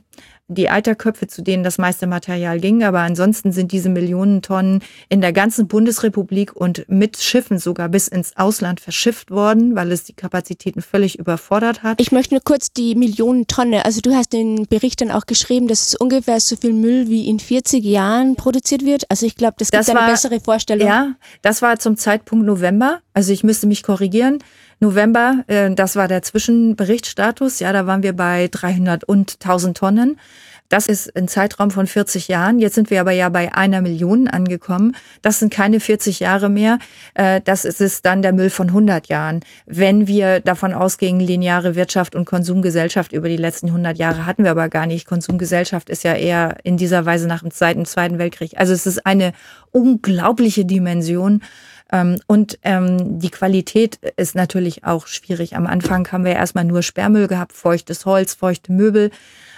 [0.48, 2.84] die Eiterköpfe, zu denen das meiste Material ging.
[2.84, 8.08] Aber ansonsten sind diese Millionen Tonnen in der ganzen Bundesrepublik und mit Schiffen sogar bis
[8.08, 12.00] ins Ausland verschifft worden, weil es die Kapazitäten völlig überfordert hat.
[12.00, 15.66] Ich möchte nur kurz die Millionen Tonne, also du hast den Bericht dann auch geschrieben,
[15.66, 19.10] dass es ungefähr so viel Müll wie in 40 Jahren produziert wird.
[19.10, 20.86] Also ich glaube, das gibt das eine war, bessere Vorstellung.
[20.86, 23.00] Ja, das war zum Zeitpunkt November.
[23.14, 24.40] Also ich müsste mich korrigieren.
[24.80, 27.60] November, äh, das war der Zwischenberichtsstatus.
[27.60, 30.18] Ja, da waren wir bei 300 und 1000 Tonnen.
[30.74, 32.58] Das ist ein Zeitraum von 40 Jahren.
[32.58, 34.96] Jetzt sind wir aber ja bei einer Million angekommen.
[35.22, 36.80] Das sind keine 40 Jahre mehr.
[37.14, 39.44] Äh, das ist dann der Müll von 100 Jahren.
[39.66, 44.50] Wenn wir davon ausgehen, lineare Wirtschaft und Konsumgesellschaft über die letzten 100 Jahre hatten wir
[44.50, 45.06] aber gar nicht.
[45.06, 48.54] Konsumgesellschaft ist ja eher in dieser Weise nach dem Zweiten, Zweiten Weltkrieg.
[48.56, 49.32] Also es ist eine
[49.70, 51.40] unglaubliche Dimension.
[51.92, 55.54] Ähm, und ähm, die Qualität ist natürlich auch schwierig.
[55.54, 59.12] Am Anfang haben wir erstmal nur Sperrmüll gehabt, feuchtes Holz, feuchte Möbel.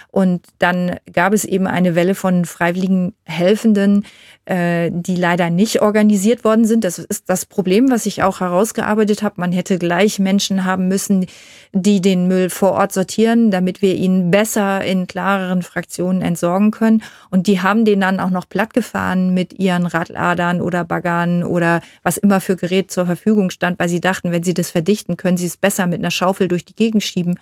[0.09, 4.05] Und dann gab es eben eine Welle von freiwilligen Helfenden,
[4.45, 6.83] äh, die leider nicht organisiert worden sind.
[6.83, 9.35] Das ist das Problem, was ich auch herausgearbeitet habe.
[9.41, 11.25] Man hätte gleich Menschen haben müssen,
[11.73, 17.03] die den Müll vor Ort sortieren, damit wir ihn besser in klareren Fraktionen entsorgen können.
[17.29, 22.17] Und die haben den dann auch noch plattgefahren mit ihren Radladern oder Baggern oder was
[22.17, 25.47] immer für Gerät zur Verfügung stand, weil sie dachten, wenn sie das verdichten, können sie
[25.47, 27.37] es besser mit einer Schaufel durch die Gegend schieben.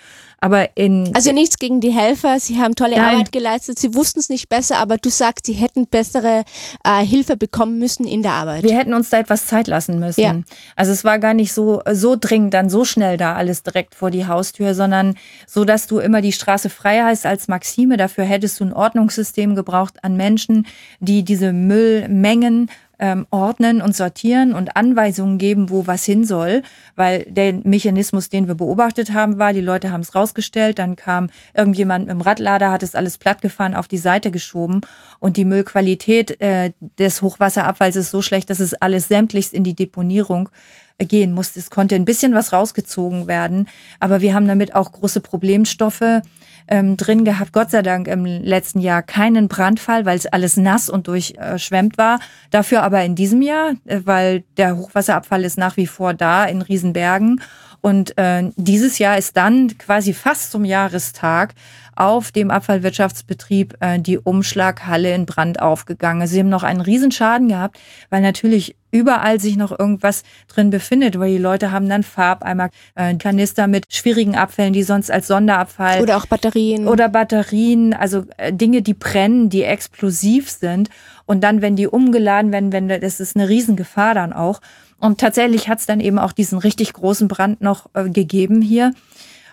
[0.46, 2.40] Aber in also nichts gegen die Helfer.
[2.40, 3.16] Sie haben tolle Nein.
[3.16, 3.80] Arbeit geleistet.
[3.80, 6.44] Sie wussten es nicht besser, aber du sagst, sie hätten bessere
[6.84, 8.62] äh, Hilfe bekommen müssen in der Arbeit.
[8.62, 10.22] Wir hätten uns da etwas Zeit lassen müssen.
[10.22, 10.36] Ja.
[10.76, 14.12] Also es war gar nicht so, so dringend, dann so schnell da alles direkt vor
[14.12, 15.16] die Haustür, sondern
[15.48, 17.98] so, dass du immer die Straße frei hast als Maxime.
[17.98, 20.68] Dafür hättest du ein Ordnungssystem gebraucht an Menschen,
[21.00, 26.62] die diese Müllmengen ähm, ordnen und sortieren und Anweisungen geben, wo was hin soll,
[26.96, 31.30] weil der Mechanismus, den wir beobachtet haben, war, die Leute haben es rausgestellt, dann kam
[31.54, 34.82] irgendjemand mit dem Radlader, hat es alles plattgefahren, auf die Seite geschoben
[35.20, 39.76] und die Müllqualität äh, des Hochwasserabfalls ist so schlecht, dass es alles sämtlichst in die
[39.76, 40.50] Deponierung
[40.98, 41.60] äh, gehen musste.
[41.60, 43.68] Es konnte ein bisschen was rausgezogen werden,
[44.00, 46.22] aber wir haben damit auch große Problemstoffe
[46.68, 47.54] ähm, drin gehabt.
[47.54, 52.20] Gott sei Dank im letzten Jahr keinen Brandfall, weil es alles nass und durchschwemmt war.
[52.52, 56.62] Dafür aber in diesem Jahr, äh, weil der Hochwasserabfall ist nach wie vor da in
[56.62, 57.42] Riesenbergen
[57.86, 61.54] Und äh, dieses Jahr ist dann quasi fast zum Jahrestag
[61.96, 66.26] auf dem Abfallwirtschaftsbetrieb äh, die Umschlaghalle in Brand aufgegangen.
[66.26, 67.78] Sie haben noch einen Riesenschaden gehabt,
[68.10, 73.14] weil natürlich überall sich noch irgendwas drin befindet, weil die Leute haben dann Farbeimer, äh,
[73.18, 78.52] Kanister mit schwierigen Abfällen, die sonst als Sonderabfall oder auch Batterien oder Batterien, also äh,
[78.52, 80.90] Dinge, die brennen, die explosiv sind
[81.28, 84.60] und dann, wenn die umgeladen werden, wenn das ist eine Riesengefahr dann auch.
[85.00, 88.94] Und tatsächlich hat es dann eben auch diesen richtig großen Brand noch äh, gegeben hier.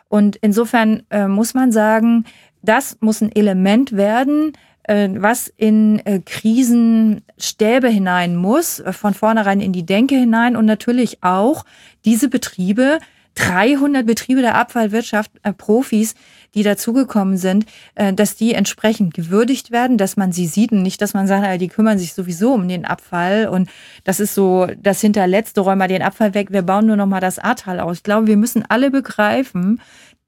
[0.08, 2.24] Und insofern äh, muss man sagen,
[2.62, 4.52] das muss ein Element werden,
[4.84, 10.66] äh, was in äh, Krisenstäbe hinein muss, äh, von vornherein in die Denke hinein und
[10.66, 11.64] natürlich auch
[12.04, 12.98] diese Betriebe,
[13.34, 16.14] 300 Betriebe der Abfallwirtschaft, äh, Profis,
[16.54, 21.00] die dazugekommen sind, äh, dass die entsprechend gewürdigt werden, dass man sie sieht und nicht,
[21.00, 23.68] dass man sagt, die kümmern sich sowieso um den Abfall und
[24.04, 27.20] das ist so das hinterletzte, räumen wir den Abfall weg, wir bauen nur noch mal
[27.20, 27.98] das Ahrtal aus.
[27.98, 29.80] Ich glaube, wir müssen alle begreifen,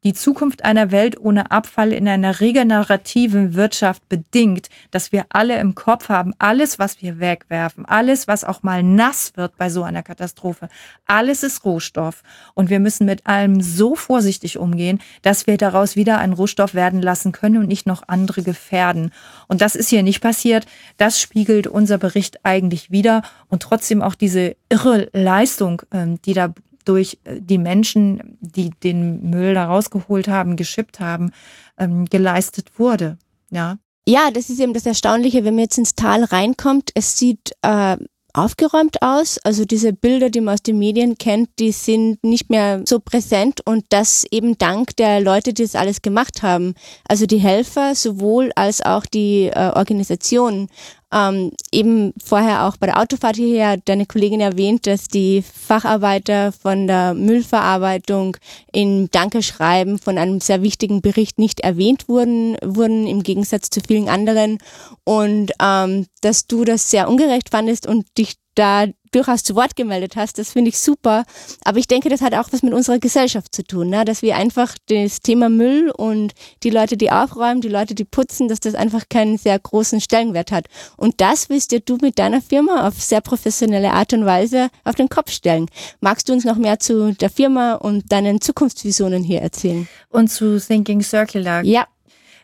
[0.05, 5.75] die Zukunft einer Welt ohne Abfall in einer regenerativen Wirtschaft bedingt, dass wir alle im
[5.75, 10.03] Kopf haben, alles, was wir wegwerfen, alles, was auch mal nass wird bei so einer
[10.03, 10.69] Katastrophe,
[11.07, 12.23] alles ist Rohstoff.
[12.53, 17.01] Und wir müssen mit allem so vorsichtig umgehen, dass wir daraus wieder einen Rohstoff werden
[17.01, 19.11] lassen können und nicht noch andere gefährden.
[19.49, 20.67] Und das ist hier nicht passiert.
[20.99, 26.53] Das spiegelt unser Bericht eigentlich wieder und trotzdem auch diese irre Leistung, ähm, die da
[26.85, 31.33] durch äh, die Menschen, die den Müll da rausgeholt haben, geschippt haben,
[31.79, 33.19] ähm, geleistet wurde.
[33.51, 33.79] Ja.
[34.07, 36.91] Ja, das ist eben das Erstaunliche, wenn man jetzt ins Tal reinkommt.
[36.95, 37.97] Es sieht äh,
[38.35, 39.39] aufgeräumt aus.
[39.45, 43.61] Also diese Bilder, die man aus den Medien kennt, die sind nicht mehr so präsent
[43.65, 46.75] und das eben dank der Leute, die das alles gemacht haben.
[47.09, 50.69] Also die Helfer sowohl als auch die äh, Organisationen.
[51.15, 56.89] Ähm, eben vorher auch bei der Autofahrt hierher deine Kollegin erwähnt, dass die Facharbeiter von
[56.89, 58.37] der Müllverarbeitung
[58.73, 64.09] in Dankeschreiben von einem sehr wichtigen Bericht nicht erwähnt wurden, wurden im Gegensatz zu vielen
[64.09, 64.59] anderen.
[65.05, 70.17] Und ähm, dass du das sehr ungerecht fandest und dich da durchaus zu Wort gemeldet
[70.17, 70.39] hast.
[70.39, 71.25] Das finde ich super.
[71.65, 74.05] Aber ich denke, das hat auch was mit unserer Gesellschaft zu tun, ne?
[74.05, 78.49] dass wir einfach das Thema Müll und die Leute, die aufräumen, die Leute, die putzen,
[78.49, 80.67] dass das einfach keinen sehr großen Stellenwert hat.
[80.97, 84.95] Und das willst ja du mit deiner Firma auf sehr professionelle Art und Weise auf
[84.95, 85.67] den Kopf stellen.
[86.01, 89.89] Magst du uns noch mehr zu der Firma und deinen Zukunftsvisionen hier erzählen?
[90.09, 91.65] Und zu Thinking Circular.
[91.65, 91.87] Ja.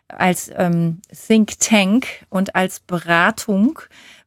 [0.08, 3.78] Als ähm, Think Tank und als Beratung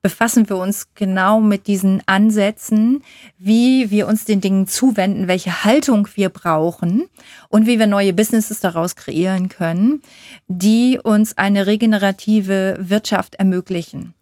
[0.03, 3.01] befassen wir uns genau mit diesen Ansätzen,
[3.39, 7.05] wie wir uns den Dingen zuwenden, welche Haltung wir brauchen
[7.47, 10.01] und wie wir neue Businesses daraus kreieren können,
[10.47, 14.13] die uns eine regenerative Wirtschaft ermöglichen.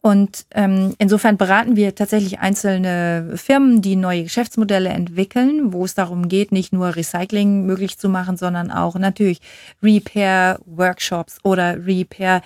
[0.00, 6.28] Und ähm, insofern beraten wir tatsächlich einzelne Firmen, die neue Geschäftsmodelle entwickeln, wo es darum
[6.28, 9.40] geht, nicht nur Recycling möglich zu machen, sondern auch natürlich
[9.82, 12.42] Repair-Workshops oder Repair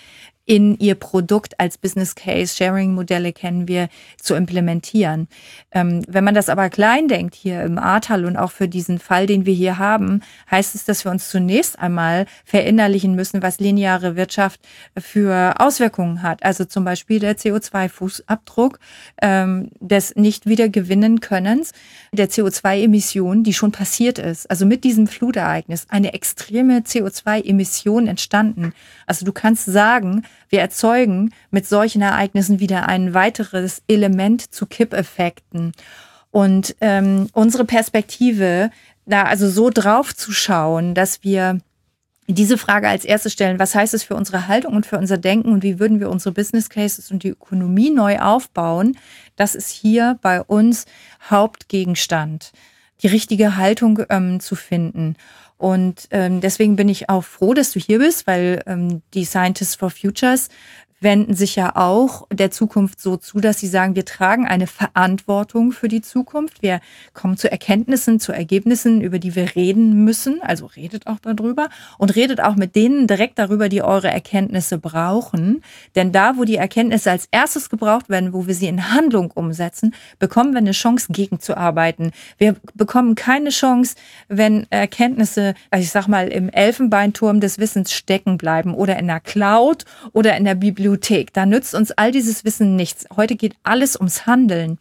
[0.51, 3.89] in ihr Produkt als Business Case, Sharing-Modelle kennen wir,
[4.21, 5.29] zu implementieren.
[5.71, 9.29] Ähm, wenn man das aber klein denkt hier im Ahrtal und auch für diesen Fall,
[9.29, 14.17] den wir hier haben, heißt es, dass wir uns zunächst einmal verinnerlichen müssen, was lineare
[14.17, 14.59] Wirtschaft
[14.99, 16.43] für Auswirkungen hat.
[16.43, 18.81] Also zum Beispiel der CO2-Fußabdruck
[19.23, 21.71] ähm, des nicht wieder gewinnen Könnens,
[22.11, 24.51] der CO2-Emission, die schon passiert ist.
[24.51, 28.73] Also mit diesem Flutereignis eine extreme CO2-Emission entstanden.
[29.07, 35.73] Also du kannst sagen, wir erzeugen mit solchen Ereignissen wieder ein weiteres Element zu Kippeffekten.
[36.31, 38.71] Und ähm, unsere Perspektive,
[39.07, 41.61] da also so drauf zu schauen, dass wir
[42.35, 45.53] diese Frage als erstes stellen, was heißt es für unsere Haltung und für unser Denken
[45.53, 48.97] und wie würden wir unsere Business Cases und die Ökonomie neu aufbauen,
[49.37, 50.87] das ist hier bei uns
[51.29, 52.53] Hauptgegenstand,
[53.03, 55.17] die richtige Haltung ähm, zu finden.
[55.61, 59.75] Und ähm, deswegen bin ich auch froh, dass du hier bist, weil ähm, die Scientists
[59.75, 60.49] for Futures
[61.01, 65.73] wenden sich ja auch der Zukunft so zu, dass sie sagen, wir tragen eine Verantwortung
[65.73, 66.63] für die Zukunft.
[66.63, 66.81] Wir
[67.15, 70.43] kommen zu Erkenntnissen, zu Ergebnissen, über die wir reden müssen.
[70.43, 75.63] Also redet auch darüber und redet auch mit denen direkt darüber, die eure Erkenntnisse brauchen.
[75.95, 79.95] Denn da, wo die Erkenntnisse als erstes gebraucht werden, wo wir sie in Handlung umsetzen,
[80.19, 82.13] bekommen wir eine Chance, gegenzuarbeiten.
[82.37, 83.95] Wir bekommen keine Chance,
[84.29, 89.21] wenn Erkenntnisse, also ich sag mal, im Elfenbeinturm des Wissens stecken bleiben oder in der
[89.21, 91.33] Cloud oder in der Bibliothek Bibliothek.
[91.33, 93.07] Da nützt uns all dieses Wissen nichts.
[93.17, 94.79] Heute geht alles ums Handeln.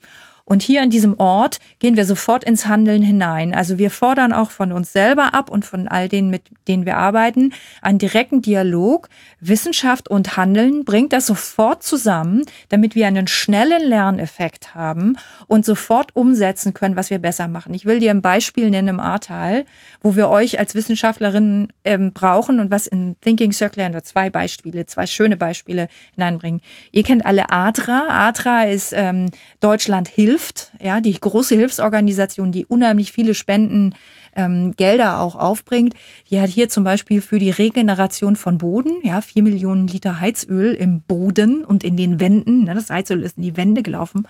[0.49, 3.53] Und hier an diesem Ort gehen wir sofort ins Handeln hinein.
[3.53, 6.97] Also wir fordern auch von uns selber ab und von all denen, mit denen wir
[6.97, 9.09] arbeiten, einen direkten Dialog.
[9.39, 16.15] Wissenschaft und Handeln bringt das sofort zusammen, damit wir einen schnellen Lerneffekt haben und sofort
[16.15, 17.75] umsetzen können, was wir besser machen.
[17.75, 19.65] Ich will dir ein Beispiel nennen im Ahrtal,
[20.01, 24.87] wo wir euch als Wissenschaftlerinnen ähm, brauchen und was in Thinking Circular nur zwei Beispiele,
[24.87, 26.61] zwei schöne Beispiele hineinbringen.
[26.91, 28.27] Ihr kennt alle ATRA.
[28.27, 30.38] ATRA ist ähm, Deutschland hilft,
[30.81, 33.95] ja, die große Hilfsorganisation, die unheimlich viele Spenden
[34.35, 35.93] ähm, Gelder auch aufbringt.
[36.29, 40.73] Die hat hier zum Beispiel für die Regeneration von Boden, ja, vier Millionen Liter Heizöl
[40.73, 42.63] im Boden und in den Wänden.
[42.63, 44.27] Ne, das Heizöl ist in die Wände gelaufen.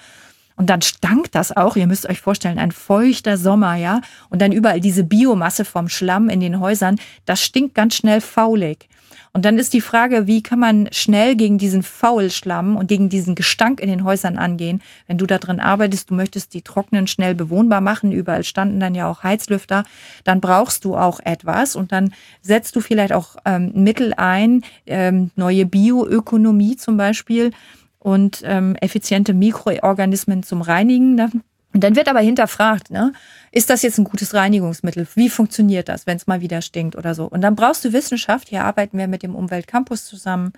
[0.56, 1.78] Und dann stank das auch.
[1.78, 4.02] Ihr müsst euch vorstellen, ein feuchter Sommer, ja.
[4.30, 6.98] Und dann überall diese Biomasse vom Schlamm in den Häusern.
[7.26, 8.90] Das stinkt ganz schnell faulig.
[9.34, 13.36] Und dann ist die Frage, wie kann man schnell gegen diesen Faulschlamm und gegen diesen
[13.36, 14.82] Gestank in den Häusern angehen?
[15.08, 18.96] Wenn du da drin arbeitest, du möchtest die trocknen schnell bewohnbar machen, überall standen dann
[18.96, 19.84] ja auch Heizlüfter,
[20.24, 25.32] dann brauchst du auch etwas und dann setzt du vielleicht auch ähm, Mittel ein, ähm,
[25.36, 27.52] neue Bioökonomie zum Beispiel
[28.00, 31.44] und ähm, effiziente Mikroorganismen zum Reinigen.
[31.74, 33.14] Und dann wird aber hinterfragt, ne?
[33.52, 35.08] ist das jetzt ein gutes Reinigungsmittel?
[35.16, 37.26] Wie funktioniert das, wenn es mal wieder stinkt oder so?
[37.26, 38.50] Und dann brauchst du Wissenschaft.
[38.50, 40.54] Hier arbeiten wir mit dem Umweltcampus zusammen,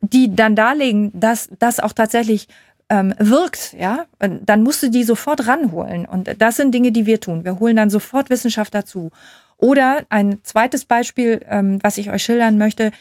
[0.00, 2.48] die dann darlegen, dass das auch tatsächlich
[2.88, 6.06] ähm, wirkt, ja, dann musst du die sofort ranholen.
[6.06, 7.44] Und das sind Dinge, die wir tun.
[7.44, 9.10] Wir holen dann sofort Wissenschaft dazu.
[9.58, 12.92] Oder ein zweites Beispiel, ähm, was ich euch schildern möchte,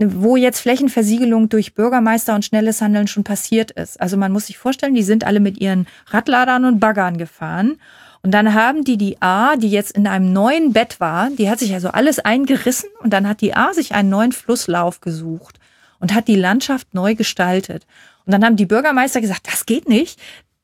[0.00, 4.00] wo jetzt Flächenversiegelung durch Bürgermeister und schnelles Handeln schon passiert ist.
[4.00, 7.76] Also man muss sich vorstellen, die sind alle mit ihren Radladern und Baggern gefahren.
[8.22, 11.58] Und dann haben die die A, die jetzt in einem neuen Bett war, die hat
[11.58, 15.58] sich also alles eingerissen und dann hat die A sich einen neuen Flusslauf gesucht
[16.00, 17.86] und hat die Landschaft neu gestaltet.
[18.26, 20.20] Und dann haben die Bürgermeister gesagt, das geht nicht.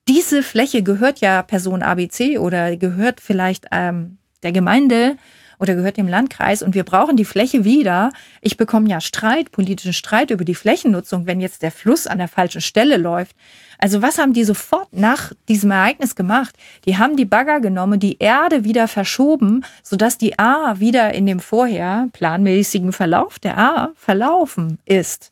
[0.08, 5.16] Diese Fläche gehört ja Person ABC oder gehört vielleicht ähm, der Gemeinde
[5.58, 8.10] oder gehört dem Landkreis und wir brauchen die Fläche wieder.
[8.40, 12.28] Ich bekomme ja Streit, politischen Streit über die Flächennutzung, wenn jetzt der Fluss an der
[12.28, 13.34] falschen Stelle läuft.
[13.78, 16.54] Also was haben die sofort nach diesem Ereignis gemacht?
[16.86, 21.40] Die haben die Bagger genommen, die Erde wieder verschoben, sodass die A wieder in dem
[21.40, 25.30] vorher planmäßigen Verlauf der A verlaufen ist.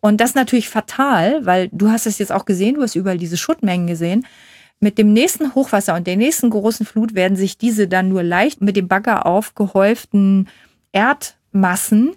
[0.00, 3.18] Und das ist natürlich fatal, weil du hast es jetzt auch gesehen, du hast überall
[3.18, 4.26] diese Schuttmengen gesehen.
[4.80, 8.60] Mit dem nächsten Hochwasser und der nächsten großen Flut werden sich diese dann nur leicht
[8.60, 10.48] mit dem Bagger aufgehäuften
[10.92, 12.14] Erdmassen,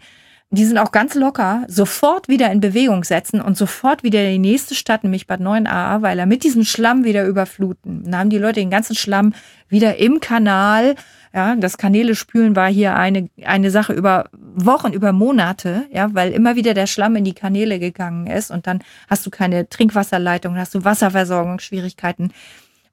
[0.53, 4.75] die sind auch ganz locker, sofort wieder in Bewegung setzen und sofort wieder die nächste
[4.75, 8.03] Stadt, nämlich Bad 9 Ahrweiler, mit diesem Schlamm wieder überfluten.
[8.03, 9.33] Dann haben die Leute den ganzen Schlamm
[9.69, 10.95] wieder im Kanal.
[11.33, 16.33] Ja, das Kanäle spülen war hier eine, eine Sache über Wochen, über Monate, ja, weil
[16.33, 18.79] immer wieder der Schlamm in die Kanäle gegangen ist und dann
[19.09, 22.33] hast du keine Trinkwasserleitung, hast du Wasserversorgungsschwierigkeiten.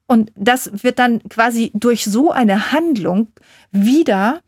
[0.07, 3.29] Und das wird dann quasi durch so eine Handlung
[3.73, 4.41] wieder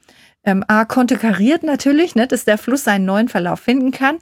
[0.45, 4.19] ähm, A, konterkariert natürlich, ne, dass der Fluss seinen neuen Verlauf finden kann.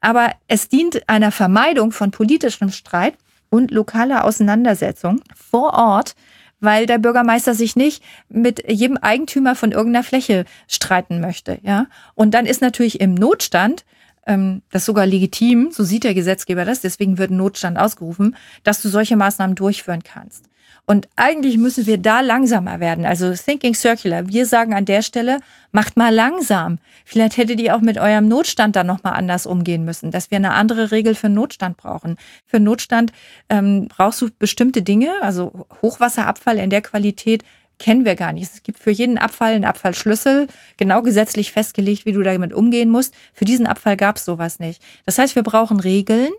[0.00, 3.14] Aber es dient einer Vermeidung von politischem Streit
[3.50, 6.14] und lokaler Auseinandersetzung vor Ort,
[6.60, 11.58] weil der Bürgermeister sich nicht mit jedem Eigentümer von irgendeiner Fläche streiten möchte.
[11.62, 11.86] Ja?
[12.14, 13.84] Und dann ist natürlich im Notstand
[14.26, 18.88] ähm, das sogar legitim, so sieht der Gesetzgeber das, deswegen wird Notstand ausgerufen, dass du
[18.88, 20.46] solche Maßnahmen durchführen kannst.
[20.88, 23.04] Und eigentlich müssen wir da langsamer werden.
[23.04, 24.28] Also Thinking Circular.
[24.28, 25.40] Wir sagen an der Stelle,
[25.72, 26.78] macht mal langsam.
[27.04, 30.52] Vielleicht hättet ihr auch mit eurem Notstand dann nochmal anders umgehen müssen, dass wir eine
[30.52, 32.16] andere Regel für Notstand brauchen.
[32.46, 33.12] Für Notstand
[33.48, 37.42] ähm, brauchst du bestimmte Dinge, also Hochwasserabfall in der Qualität
[37.78, 38.54] kennen wir gar nicht.
[38.54, 43.14] Es gibt für jeden Abfall einen Abfallschlüssel, genau gesetzlich festgelegt, wie du damit umgehen musst.
[43.34, 44.82] Für diesen Abfall gab es sowas nicht.
[45.04, 46.30] Das heißt, wir brauchen Regeln,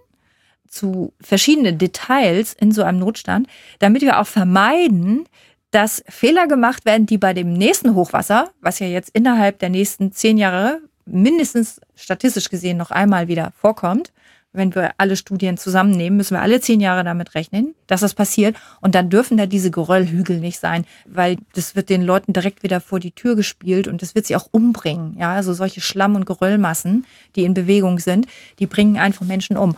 [0.68, 3.48] zu verschiedenen Details in so einem Notstand,
[3.80, 5.26] damit wir auch vermeiden,
[5.72, 10.12] dass Fehler gemacht werden, die bei dem nächsten Hochwasser, was ja jetzt innerhalb der nächsten
[10.12, 14.12] zehn Jahre mindestens statistisch gesehen noch einmal wieder vorkommt,
[14.54, 18.56] wenn wir alle Studien zusammennehmen, müssen wir alle zehn Jahre damit rechnen, dass das passiert.
[18.82, 22.82] Und dann dürfen da diese Geröllhügel nicht sein, weil das wird den Leuten direkt wieder
[22.82, 25.16] vor die Tür gespielt und das wird sie auch umbringen.
[25.20, 27.06] Ja, also solche Schlamm- und Geröllmassen,
[27.36, 28.26] die in Bewegung sind,
[28.60, 29.76] die bringen einfach Menschen um.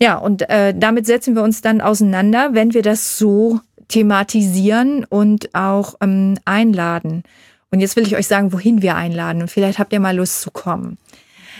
[0.00, 5.54] Ja, und äh, damit setzen wir uns dann auseinander, wenn wir das so thematisieren und
[5.54, 7.22] auch ähm, einladen.
[7.70, 9.42] Und jetzt will ich euch sagen, wohin wir einladen.
[9.42, 10.98] Und vielleicht habt ihr mal Lust zu kommen.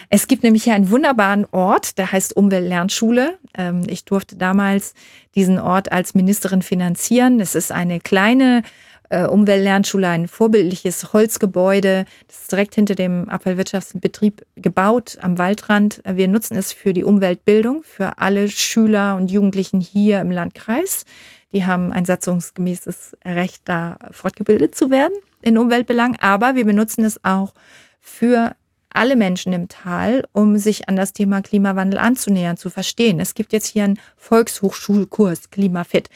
[0.09, 3.39] Es gibt nämlich hier einen wunderbaren Ort, der heißt Umweltlernschule.
[3.57, 4.95] Ähm, ich durfte damals
[5.35, 7.41] diesen Ort als Ministerin finanzieren.
[7.41, 8.63] Es ist eine kleine
[9.11, 12.05] äh, Umweltlernschule, ein vorbildliches Holzgebäude.
[12.29, 16.03] Das ist direkt hinter dem Abfallwirtschaftsbetrieb gebaut am Waldrand.
[16.05, 21.05] Wir nutzen es für die Umweltbildung für alle Schüler und Jugendlichen hier im Landkreis.
[21.53, 26.19] Die haben ein satzungsgemäßes Recht, da fortgebildet zu werden in Umweltbelangen.
[26.21, 27.55] Aber wir benutzen es auch
[28.01, 28.55] für
[28.97, 33.21] alle Menschen im Tal, um sich an das Thema Klimawandel anzunähern, zu verstehen.
[33.21, 36.09] Es gibt jetzt hier einen Volkshochschulkurs Klimafit,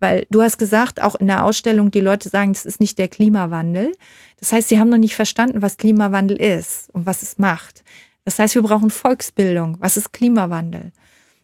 [0.00, 3.08] weil du hast gesagt, auch in der Ausstellung, die Leute sagen, das ist nicht der
[3.08, 3.92] Klimawandel.
[4.40, 7.82] Das heißt, sie haben noch nicht verstanden, was Klimawandel ist und was es macht.
[8.24, 9.76] Das heißt, wir brauchen Volksbildung.
[9.80, 10.92] Was ist Klimawandel?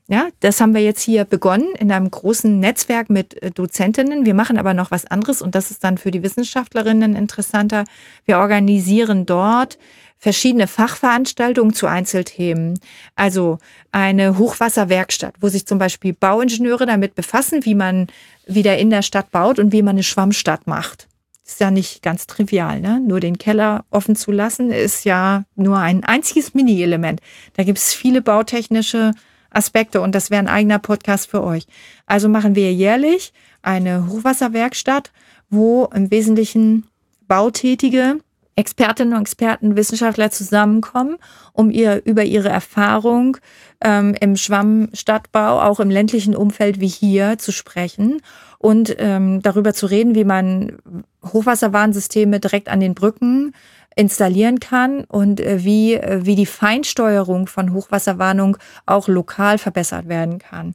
[0.07, 4.27] Ja, das haben wir jetzt hier begonnen in einem großen Netzwerk mit äh, Dozentinnen.
[4.27, 7.85] Wir machen aber noch was anderes und das ist dann für die Wissenschaftlerinnen interessanter.
[8.27, 9.79] Wir organisieren dort
[10.19, 12.79] verschiedene Fachveranstaltungen zu Einzelthemen.
[13.15, 13.59] Also
[13.93, 18.07] eine Hochwasserwerkstatt, wo sich zum Beispiel Bauingenieure damit befassen, wie man
[18.47, 21.09] wieder in der Stadt baut und wie man eine Schwammstadt macht.
[21.47, 23.01] Ist ja nicht ganz trivial, ne?
[23.07, 27.21] Nur den Keller offen zu lassen, ist ja nur ein einziges Mini-Element.
[27.53, 29.13] Da gibt es viele bautechnische
[29.51, 31.67] Aspekte und das wäre ein eigener Podcast für euch.
[32.07, 35.13] Also machen wir jährlich eine Hochwasserwerkstatt,
[35.51, 36.87] wo im Wesentlichen
[37.29, 38.21] Bautätige
[38.57, 41.17] Expertinnen und Experten, Wissenschaftler zusammenkommen,
[41.53, 43.37] um ihr über ihre Erfahrung
[43.81, 48.21] ähm, im Schwammstadtbau, auch im ländlichen Umfeld wie hier, zu sprechen
[48.59, 50.79] und ähm, darüber zu reden, wie man
[51.25, 53.53] Hochwasserwarnsysteme direkt an den Brücken
[53.97, 60.39] installieren kann und äh, wie, äh, wie die Feinsteuerung von Hochwasserwarnung auch lokal verbessert werden
[60.39, 60.75] kann.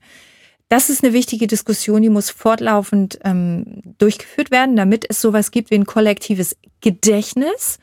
[0.70, 5.72] Das ist eine wichtige Diskussion, die muss fortlaufend ähm, durchgeführt werden, damit es sowas gibt
[5.72, 7.80] wie ein kollektives Gedächtnis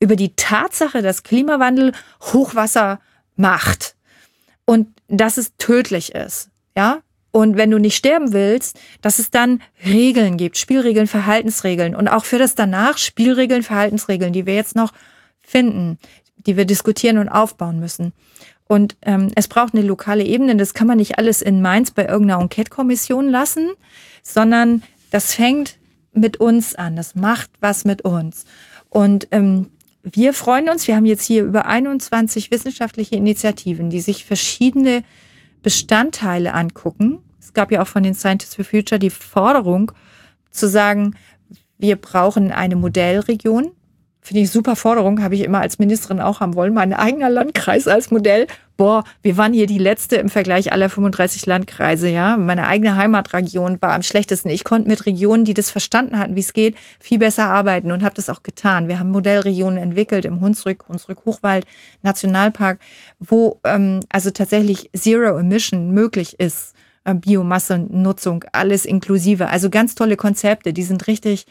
[0.00, 3.00] über die Tatsache, dass Klimawandel Hochwasser
[3.36, 3.94] macht
[4.64, 6.50] und dass es tödlich ist.
[6.76, 12.08] Ja, und wenn du nicht sterben willst, dass es dann Regeln gibt, Spielregeln, Verhaltensregeln und
[12.08, 14.92] auch für das danach Spielregeln, Verhaltensregeln, die wir jetzt noch
[15.40, 15.98] finden,
[16.36, 18.12] die wir diskutieren und aufbauen müssen.
[18.66, 20.56] Und ähm, es braucht eine lokale Ebene.
[20.56, 23.72] Das kann man nicht alles in Mainz bei irgendeiner Enquete-Kommission lassen,
[24.22, 25.76] sondern das fängt
[26.12, 26.96] mit uns an.
[26.96, 28.46] Das macht was mit uns.
[28.88, 29.70] Und ähm,
[30.02, 30.86] wir freuen uns.
[30.86, 35.02] Wir haben jetzt hier über 21 wissenschaftliche Initiativen, die sich verschiedene
[35.62, 37.18] Bestandteile angucken.
[37.40, 39.92] Es gab ja auch von den Scientists for Future die Forderung
[40.50, 41.16] zu sagen,
[41.78, 43.72] wir brauchen eine Modellregion.
[44.26, 46.72] Finde ich super Forderung, habe ich immer als Ministerin auch haben wollen.
[46.72, 48.46] Mein eigener Landkreis als Modell.
[48.78, 52.38] Boah, wir waren hier die letzte im Vergleich aller 35 Landkreise, ja.
[52.38, 54.48] Meine eigene Heimatregion war am schlechtesten.
[54.48, 58.02] Ich konnte mit Regionen, die das verstanden hatten, wie es geht, viel besser arbeiten und
[58.02, 58.88] habe das auch getan.
[58.88, 61.66] Wir haben Modellregionen entwickelt im Hunsrück, Hunsrück Hochwald
[62.00, 62.78] Nationalpark,
[63.20, 66.72] wo ähm, also tatsächlich Zero Emission möglich ist.
[67.04, 69.50] Äh, Biomassenutzung, alles inklusive.
[69.50, 71.44] Also ganz tolle Konzepte, die sind richtig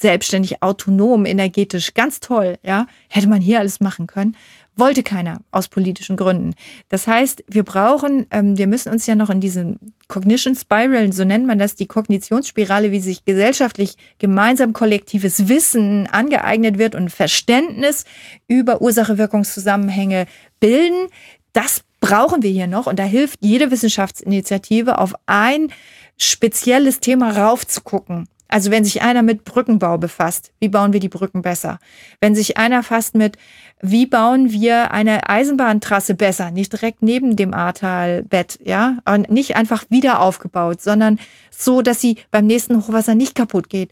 [0.00, 2.86] selbstständig, autonom, energetisch, ganz toll, ja.
[3.08, 4.36] Hätte man hier alles machen können.
[4.76, 6.54] Wollte keiner aus politischen Gründen.
[6.88, 9.78] Das heißt, wir brauchen, ähm, wir müssen uns ja noch in diesen
[10.08, 16.78] Cognition Spiral, so nennt man das, die Kognitionsspirale, wie sich gesellschaftlich gemeinsam kollektives Wissen angeeignet
[16.78, 18.04] wird und Verständnis
[18.48, 20.26] über Ursache-Wirkungszusammenhänge
[20.58, 21.08] bilden.
[21.52, 25.72] Das brauchen wir hier noch und da hilft jede Wissenschaftsinitiative auf ein
[26.18, 28.28] spezielles Thema raufzugucken.
[28.54, 31.80] Also wenn sich einer mit Brückenbau befasst, wie bauen wir die Brücken besser?
[32.20, 33.36] Wenn sich einer fasst mit,
[33.82, 39.86] wie bauen wir eine Eisenbahntrasse besser, nicht direkt neben dem Ahrtalbett, ja, und nicht einfach
[39.88, 41.18] wieder aufgebaut, sondern
[41.50, 43.90] so, dass sie beim nächsten Hochwasser nicht kaputt geht.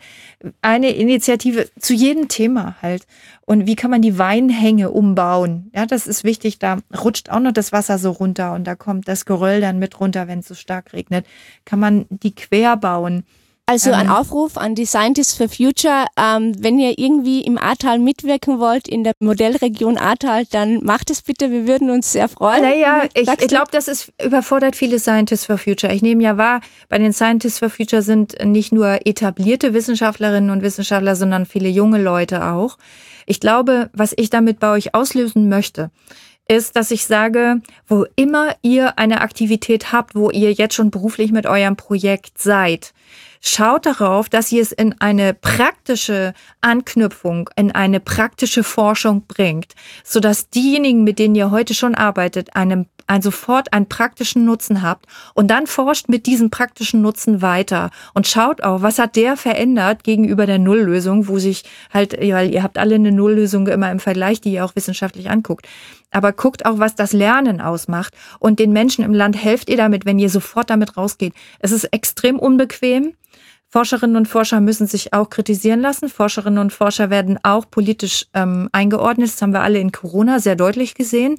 [0.62, 3.08] Eine Initiative zu jedem Thema halt.
[3.44, 5.72] Und wie kann man die Weinhänge umbauen?
[5.74, 6.60] Ja, das ist wichtig.
[6.60, 9.98] Da rutscht auch noch das Wasser so runter und da kommt das Geröll dann mit
[9.98, 11.26] runter, wenn es so stark regnet.
[11.64, 13.24] Kann man die quer bauen?
[13.66, 14.10] Also ein.
[14.10, 19.04] Aufruf an die Scientists for Future, ähm, wenn ihr irgendwie im Ahrtal mitwirken wollt, in
[19.04, 22.62] der Modellregion Ahrtal, dann macht es bitte, wir würden uns sehr freuen.
[22.62, 25.94] Naja, ich, ich glaube, das ist überfordert viele Scientists for Future.
[25.94, 30.62] Ich nehme ja wahr, bei den Scientists for Future sind nicht nur etablierte Wissenschaftlerinnen und
[30.62, 32.78] Wissenschaftler, sondern viele junge Leute auch.
[33.26, 35.92] Ich glaube, was ich damit bei euch auslösen möchte,
[36.48, 41.32] ist, dass ich sage, wo immer ihr eine Aktivität habt, wo ihr jetzt schon beruflich
[41.32, 42.92] mit eurem Projekt seid,
[43.44, 49.74] Schaut darauf, dass ihr es in eine praktische Anknüpfung, in eine praktische Forschung bringt,
[50.04, 55.06] sodass diejenigen, mit denen ihr heute schon arbeitet, einem ein sofort einen praktischen Nutzen habt
[55.34, 60.04] und dann forscht mit diesem praktischen Nutzen weiter und schaut auch, was hat der verändert
[60.04, 64.40] gegenüber der Nulllösung, wo sich halt, weil ihr habt alle eine Nulllösung immer im Vergleich,
[64.40, 65.68] die ihr auch wissenschaftlich anguckt.
[66.12, 70.06] Aber guckt auch, was das Lernen ausmacht und den Menschen im Land helft ihr damit,
[70.06, 71.34] wenn ihr sofort damit rausgeht.
[71.58, 73.14] Es ist extrem unbequem.
[73.72, 76.10] Forscherinnen und Forscher müssen sich auch kritisieren lassen.
[76.10, 79.28] Forscherinnen und Forscher werden auch politisch ähm, eingeordnet.
[79.28, 81.38] Das haben wir alle in Corona sehr deutlich gesehen.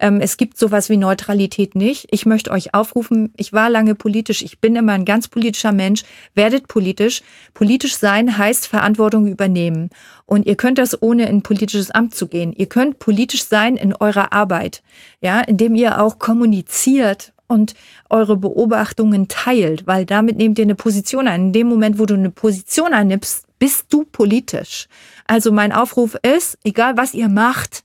[0.00, 2.08] Ähm, es gibt sowas wie Neutralität nicht.
[2.10, 6.02] Ich möchte euch aufrufen, ich war lange politisch, ich bin immer ein ganz politischer Mensch,
[6.34, 7.22] werdet politisch.
[7.54, 9.90] Politisch sein heißt Verantwortung übernehmen.
[10.26, 12.52] Und ihr könnt das ohne in politisches Amt zu gehen.
[12.52, 14.82] Ihr könnt politisch sein in eurer Arbeit,
[15.20, 17.74] ja, indem ihr auch kommuniziert und
[18.08, 21.46] eure Beobachtungen teilt, weil damit nehmt ihr eine Position ein.
[21.46, 24.86] In dem Moment, wo du eine Position einnimmst, bist du politisch.
[25.26, 27.82] Also mein Aufruf ist, egal was ihr macht,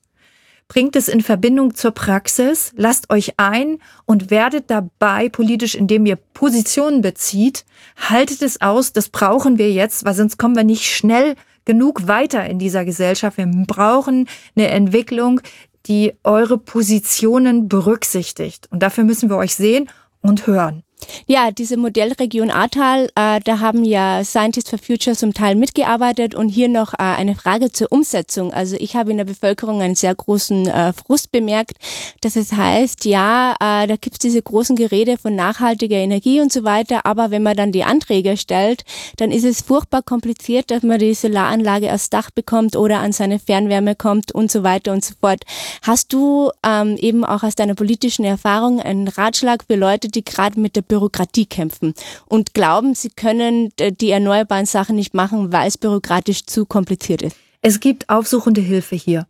[0.68, 6.16] bringt es in Verbindung zur Praxis, lasst euch ein und werdet dabei politisch, indem ihr
[6.16, 7.66] Positionen bezieht,
[8.10, 11.36] haltet es aus, das brauchen wir jetzt, weil sonst kommen wir nicht schnell
[11.66, 13.38] genug weiter in dieser Gesellschaft.
[13.38, 15.42] Wir brauchen eine Entwicklung,
[15.86, 18.68] die eure Positionen berücksichtigt.
[18.72, 19.90] Und dafür müssen wir euch sehen
[20.22, 20.84] und hören.
[21.28, 26.50] Ja, diese Modellregion Ahrtal, äh, da haben ja Scientists for Future zum Teil mitgearbeitet und
[26.50, 28.54] hier noch äh, eine Frage zur Umsetzung.
[28.54, 31.78] Also ich habe in der Bevölkerung einen sehr großen äh, Frust bemerkt,
[32.22, 36.64] dass es heißt, ja, äh, da gibt's diese großen Gerede von nachhaltiger Energie und so
[36.64, 38.84] weiter, aber wenn man dann die Anträge stellt,
[39.18, 43.40] dann ist es furchtbar kompliziert, dass man die Solaranlage aufs Dach bekommt oder an seine
[43.40, 45.44] Fernwärme kommt und so weiter und so fort.
[45.82, 50.60] Hast du ähm, eben auch aus deiner politischen Erfahrung einen Ratschlag für Leute, die gerade
[50.60, 51.96] mit der Bürokratie kämpfen
[52.28, 57.24] und glauben, sie können äh, die erneuerbaren Sachen nicht machen, weil es bürokratisch zu kompliziert
[57.24, 57.36] ist.
[57.64, 59.26] Es gibt aufsuchende Hilfe hier.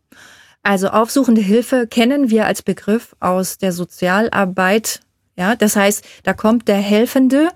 [0.61, 4.99] Also aufsuchende Hilfe kennen wir als Begriff aus der Sozialarbeit.
[5.37, 7.49] Ja, das heißt, da kommt der Helfende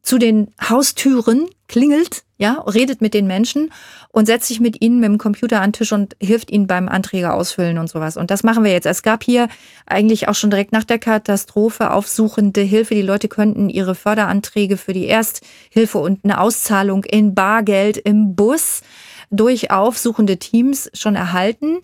[0.00, 3.72] zu den Haustüren, klingelt, ja, redet mit den Menschen
[4.10, 6.88] und setzt sich mit ihnen mit dem Computer an den Tisch und hilft ihnen beim
[6.88, 8.16] Anträge ausfüllen und sowas.
[8.16, 8.84] Und das machen wir jetzt.
[8.84, 9.46] Es gab hier
[9.86, 12.96] eigentlich auch schon direkt nach der Katastrophe aufsuchende Hilfe.
[12.96, 18.82] Die Leute könnten ihre Förderanträge für die Ersthilfe und eine Auszahlung in Bargeld im Bus
[19.30, 21.78] durch aufsuchende Teams schon erhalten.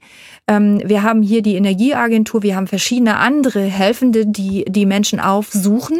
[0.48, 5.98] Ähm, wir haben hier die Energieagentur, wir haben verschiedene andere Helfende, die die Menschen aufsuchen.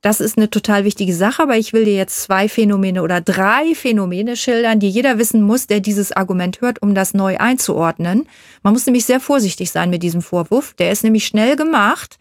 [0.00, 3.74] Das ist eine total wichtige Sache, aber ich will dir jetzt zwei Phänomene oder drei
[3.74, 8.28] Phänomene schildern, die jeder wissen muss, der dieses Argument hört, um das neu einzuordnen.
[8.62, 10.74] Man muss nämlich sehr vorsichtig sein mit diesem Vorwurf.
[10.74, 12.18] Der ist nämlich schnell gemacht.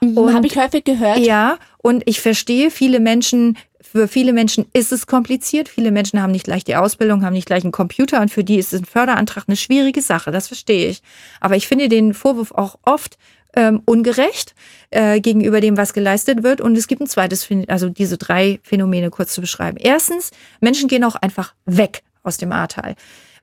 [0.00, 1.18] Mhm, Habe ich häufig gehört.
[1.18, 3.56] Ja, und ich verstehe, viele Menschen
[3.92, 5.68] für viele Menschen ist es kompliziert.
[5.68, 8.56] Viele Menschen haben nicht gleich die Ausbildung, haben nicht gleich einen Computer und für die
[8.56, 10.30] ist ein Förderantrag eine schwierige Sache.
[10.30, 11.02] Das verstehe ich.
[11.40, 13.18] Aber ich finde den Vorwurf auch oft
[13.56, 14.54] ähm, ungerecht
[14.90, 16.60] äh, gegenüber dem, was geleistet wird.
[16.60, 19.76] Und es gibt ein zweites, also diese drei Phänomene kurz zu beschreiben.
[19.78, 20.30] Erstens,
[20.60, 22.94] Menschen gehen auch einfach weg aus dem Ahrtal.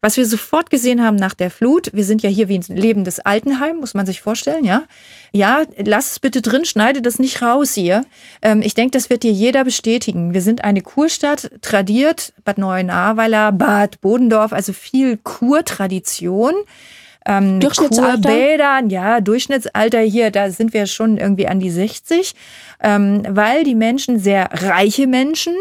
[0.02, 3.20] Was wir sofort gesehen haben nach der Flut, wir sind ja hier wie ein lebendes
[3.20, 4.84] Altenheim, muss man sich vorstellen, ja.
[5.32, 8.06] Ja, lass es bitte drin, schneide das nicht raus hier.
[8.44, 10.36] Ähm, ich denke, das wird dir jeder bestätigen.
[10.36, 16.54] Wir sind eine Kurstadt, tradiert, Bad Neuenahrweiler, Bad Bodendorf, also viel Kurtradition
[17.28, 18.30] ähm, Durchschnittsalter?
[18.30, 22.34] Kurbädern, ja, Durchschnittsalter hier, da sind wir schon irgendwie an die 60,
[22.82, 25.54] ähm, weil die Menschen, sehr reiche Menschen,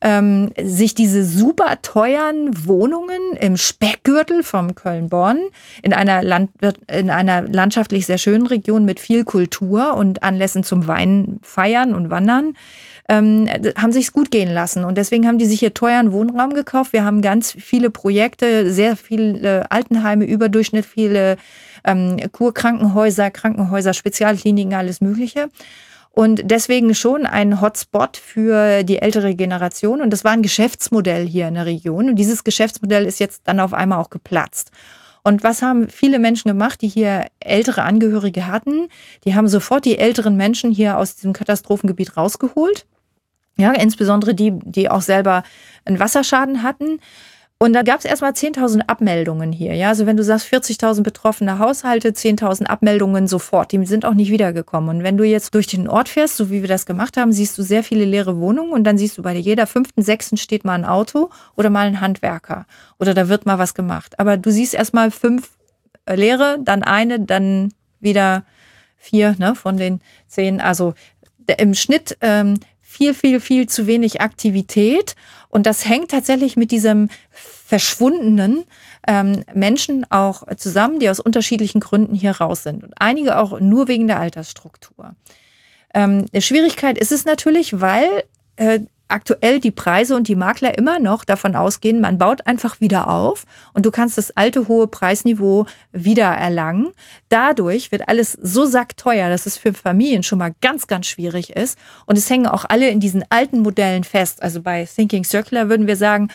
[0.00, 5.38] ähm, sich diese super teuren Wohnungen im Speckgürtel vom Köln-Bonn
[5.82, 6.50] in einer, Land,
[6.88, 12.10] in einer landschaftlich sehr schönen Region mit viel Kultur und Anlässen zum Wein feiern und
[12.10, 12.54] wandern,
[13.08, 14.84] ähm, haben sich's gut gehen lassen.
[14.84, 16.92] Und deswegen haben die sich hier teuren Wohnraum gekauft.
[16.92, 21.36] Wir haben ganz viele Projekte, sehr viele Altenheime, Überdurchschnitt, viele
[21.84, 25.48] ähm, Kurkrankenhäuser, Krankenhäuser, Spezialkliniken, alles Mögliche.
[26.10, 30.00] Und deswegen schon ein Hotspot für die ältere Generation.
[30.00, 32.08] Und das war ein Geschäftsmodell hier in der Region.
[32.08, 34.70] Und dieses Geschäftsmodell ist jetzt dann auf einmal auch geplatzt.
[35.24, 38.88] Und was haben viele Menschen gemacht, die hier ältere Angehörige hatten?
[39.24, 42.86] Die haben sofort die älteren Menschen hier aus diesem Katastrophengebiet rausgeholt
[43.56, 45.42] ja, insbesondere die, die auch selber
[45.84, 47.00] einen Wasserschaden hatten.
[47.58, 49.74] Und da gab es erstmal 10.000 Abmeldungen hier.
[49.74, 53.72] Ja, also wenn du sagst 40.000 betroffene Haushalte, 10.000 Abmeldungen sofort.
[53.72, 54.90] Die sind auch nicht wiedergekommen.
[54.90, 57.56] Und wenn du jetzt durch den Ort fährst, so wie wir das gemacht haben, siehst
[57.56, 60.74] du sehr viele leere Wohnungen und dann siehst du bei jeder fünften, sechsten steht mal
[60.74, 62.66] ein Auto oder mal ein Handwerker
[62.98, 64.18] oder da wird mal was gemacht.
[64.18, 65.50] Aber du siehst erstmal fünf
[66.06, 68.44] äh, leere, dann eine, dann wieder
[68.98, 70.60] vier ne, von den zehn.
[70.60, 70.94] Also
[71.58, 72.58] im Schnitt ähm,
[72.94, 75.16] viel, viel, viel zu wenig Aktivität.
[75.48, 78.64] Und das hängt tatsächlich mit diesem verschwundenen
[79.08, 82.84] ähm, Menschen auch zusammen, die aus unterschiedlichen Gründen hier raus sind.
[82.84, 85.16] Und einige auch nur wegen der Altersstruktur.
[85.92, 88.08] Ähm, Schwierigkeit ist es natürlich, weil
[88.56, 88.80] äh,
[89.14, 93.44] aktuell die Preise und die Makler immer noch davon ausgehen, man baut einfach wieder auf
[93.72, 96.92] und du kannst das alte hohe Preisniveau wieder erlangen.
[97.28, 101.78] Dadurch wird alles so sackteuer, dass es für Familien schon mal ganz, ganz schwierig ist.
[102.06, 104.42] Und es hängen auch alle in diesen alten Modellen fest.
[104.42, 106.28] Also bei Thinking Circular würden wir sagen,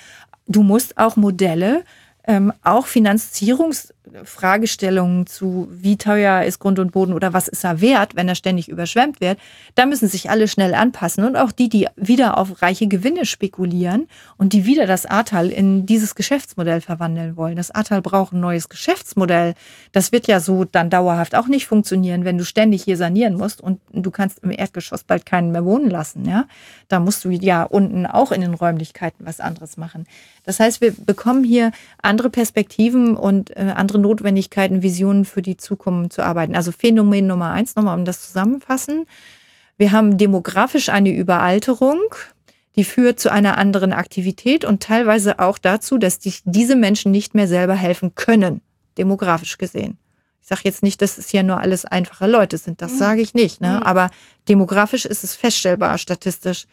[0.47, 1.83] du musst auch Modelle
[2.27, 7.81] ähm, auch Finanzierungs Fragestellungen zu, wie teuer ist Grund und Boden oder was ist er
[7.81, 9.39] wert, wenn er ständig überschwemmt wird,
[9.75, 11.23] da müssen sich alle schnell anpassen.
[11.23, 14.07] Und auch die, die wieder auf reiche Gewinne spekulieren
[14.37, 17.55] und die wieder das Ahrtal in dieses Geschäftsmodell verwandeln wollen.
[17.55, 19.53] Das Ahrtal braucht ein neues Geschäftsmodell.
[19.91, 23.61] Das wird ja so dann dauerhaft auch nicht funktionieren, wenn du ständig hier sanieren musst
[23.61, 26.25] und du kannst im Erdgeschoss bald keinen mehr wohnen lassen.
[26.25, 26.45] Ja,
[26.87, 30.05] Da musst du ja unten auch in den Räumlichkeiten was anderes machen.
[30.43, 36.13] Das heißt, wir bekommen hier andere Perspektiven und äh, andere Notwendigkeiten, Visionen für die Zukunft
[36.13, 36.55] zu arbeiten.
[36.55, 39.05] Also Phänomen Nummer eins, nochmal um das zusammenfassen.
[39.77, 41.99] Wir haben demografisch eine Überalterung,
[42.75, 47.33] die führt zu einer anderen Aktivität und teilweise auch dazu, dass die, diese Menschen nicht
[47.33, 48.61] mehr selber helfen können,
[48.97, 49.97] demografisch gesehen.
[50.41, 52.97] Ich sage jetzt nicht, dass es hier nur alles einfache Leute sind, das mhm.
[52.97, 53.61] sage ich nicht.
[53.61, 53.77] Ne?
[53.77, 53.83] Mhm.
[53.83, 54.09] Aber
[54.47, 56.65] demografisch ist es feststellbar, statistisch.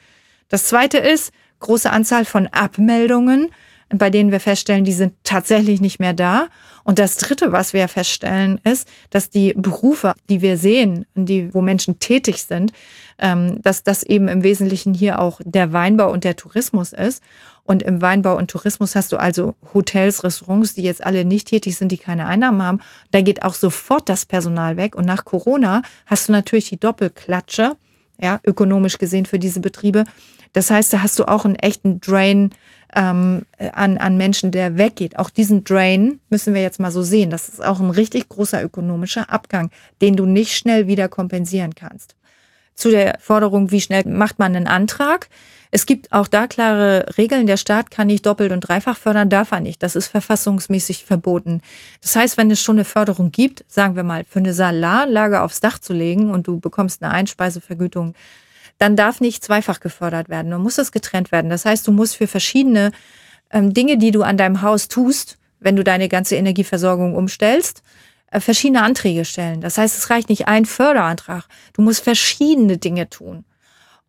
[0.49, 3.51] Das Zweite ist, große Anzahl von Abmeldungen
[3.89, 6.49] bei denen wir feststellen, die sind tatsächlich nicht mehr da.
[6.82, 11.61] Und das Dritte, was wir feststellen, ist, dass die Berufe, die wir sehen, die, wo
[11.61, 12.72] Menschen tätig sind,
[13.18, 17.22] ähm, dass das eben im Wesentlichen hier auch der Weinbau und der Tourismus ist.
[17.62, 21.76] Und im Weinbau und Tourismus hast du also Hotels, Restaurants, die jetzt alle nicht tätig
[21.76, 22.80] sind, die keine Einnahmen haben.
[23.11, 24.95] Da geht auch sofort das Personal weg.
[24.95, 27.76] Und nach Corona hast du natürlich die Doppelklatsche,
[28.20, 30.05] ja, ökonomisch gesehen für diese Betriebe.
[30.53, 32.51] Das heißt, da hast du auch einen echten Drain
[32.97, 35.19] ähm, an, an Menschen, der weggeht.
[35.19, 37.31] Auch diesen Drain müssen wir jetzt mal so sehen.
[37.31, 39.71] Das ist auch ein richtig großer ökonomischer Abgang,
[40.01, 42.17] den du nicht schnell wieder kompensieren kannst.
[42.75, 45.29] Zu der Forderung, wie schnell macht man einen Antrag?
[45.71, 47.47] Es gibt auch da klare Regeln.
[47.47, 49.83] Der Staat kann nicht doppelt und dreifach fördern, darf er nicht.
[49.83, 51.61] Das ist verfassungsmäßig verboten.
[52.01, 55.61] Das heißt, wenn es schon eine Förderung gibt, sagen wir mal, für eine Salaranlage aufs
[55.61, 58.15] Dach zu legen und du bekommst eine Einspeisevergütung
[58.79, 60.51] dann darf nicht zweifach gefördert werden.
[60.51, 61.51] Dann muss das getrennt werden.
[61.51, 62.93] Das heißt, du musst für verschiedene
[63.51, 67.83] ähm, Dinge, die du an deinem Haus tust, wenn du deine ganze Energieversorgung umstellst,
[68.31, 69.61] äh, verschiedene Anträge stellen.
[69.61, 71.45] Das heißt, es reicht nicht ein Förderantrag.
[71.72, 73.45] Du musst verschiedene Dinge tun.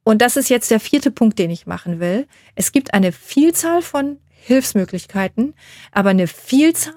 [0.03, 2.27] Und das ist jetzt der vierte Punkt, den ich machen will.
[2.55, 5.53] Es gibt eine Vielzahl von Hilfsmöglichkeiten,
[5.91, 6.93] aber eine Vielzahl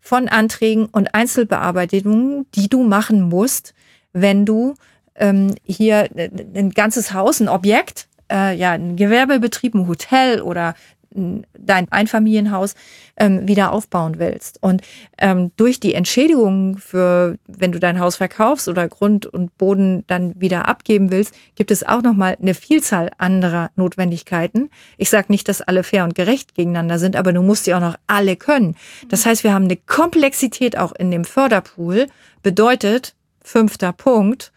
[0.00, 3.74] von Anträgen und Einzelbearbeitungen, die du machen musst,
[4.12, 4.74] wenn du
[5.14, 6.08] ähm, hier
[6.54, 10.74] ein ganzes Haus, ein Objekt, äh, ja, ein Gewerbebetrieb, ein Hotel oder
[11.14, 12.74] dein Einfamilienhaus
[13.16, 14.62] ähm, wieder aufbauen willst.
[14.62, 14.82] Und
[15.18, 20.40] ähm, durch die Entschädigung für, wenn du dein Haus verkaufst oder Grund und Boden dann
[20.40, 24.70] wieder abgeben willst, gibt es auch nochmal eine Vielzahl anderer Notwendigkeiten.
[24.96, 27.80] Ich sage nicht, dass alle fair und gerecht gegeneinander sind, aber du musst sie auch
[27.80, 28.76] noch alle können.
[29.08, 32.06] Das heißt, wir haben eine Komplexität auch in dem Förderpool.
[32.42, 34.52] Bedeutet, fünfter Punkt,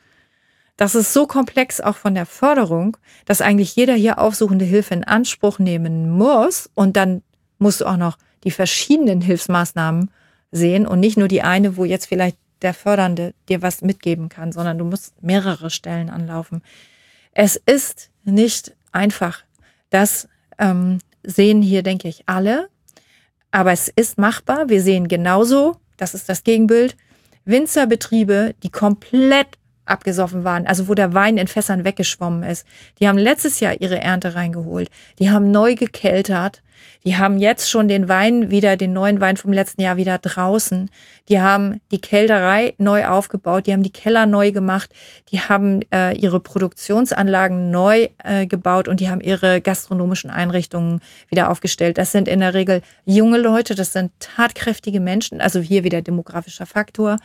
[0.77, 5.03] das ist so komplex auch von der Förderung, dass eigentlich jeder hier aufsuchende Hilfe in
[5.03, 6.69] Anspruch nehmen muss.
[6.73, 7.21] Und dann
[7.59, 10.11] musst du auch noch die verschiedenen Hilfsmaßnahmen
[10.51, 14.51] sehen und nicht nur die eine, wo jetzt vielleicht der Fördernde dir was mitgeben kann,
[14.51, 16.61] sondern du musst mehrere Stellen anlaufen.
[17.31, 19.43] Es ist nicht einfach.
[19.89, 22.69] Das ähm, sehen hier, denke ich, alle.
[23.51, 24.69] Aber es ist machbar.
[24.69, 26.97] Wir sehen genauso, das ist das Gegenbild,
[27.45, 32.65] Winzerbetriebe, die komplett abgesoffen waren, also wo der Wein in Fässern weggeschwommen ist.
[32.99, 34.89] Die haben letztes Jahr ihre Ernte reingeholt.
[35.19, 36.61] Die haben neu gekeltert.
[37.05, 40.89] Die haben jetzt schon den Wein wieder, den neuen Wein vom letzten Jahr wieder draußen.
[41.29, 43.67] Die haben die Kälterei neu aufgebaut.
[43.67, 44.89] Die haben die Keller neu gemacht.
[45.31, 51.51] Die haben äh, ihre Produktionsanlagen neu äh, gebaut und die haben ihre gastronomischen Einrichtungen wieder
[51.51, 51.97] aufgestellt.
[51.97, 53.75] Das sind in der Regel junge Leute.
[53.75, 55.41] Das sind tatkräftige Menschen.
[55.41, 57.17] Also hier wieder demografischer Faktor.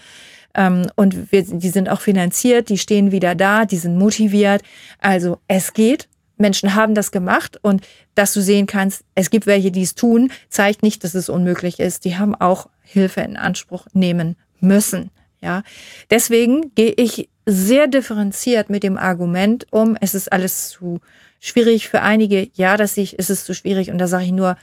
[0.54, 4.62] Ähm, und wir, die sind auch finanziert, die stehen wieder da, die sind motiviert.
[4.98, 6.08] Also es geht.
[6.36, 10.32] Menschen haben das gemacht und dass du sehen kannst, es gibt welche, die es tun,
[10.48, 12.06] zeigt nicht, dass es unmöglich ist.
[12.06, 15.10] Die haben auch Hilfe in Anspruch nehmen müssen.
[15.42, 15.62] Ja,
[16.10, 21.00] deswegen gehe ich sehr differenziert mit dem Argument um, es ist alles zu
[21.40, 22.48] schwierig für einige.
[22.54, 24.56] Ja, das sehe ich, ist es zu schwierig und da sage ich nur,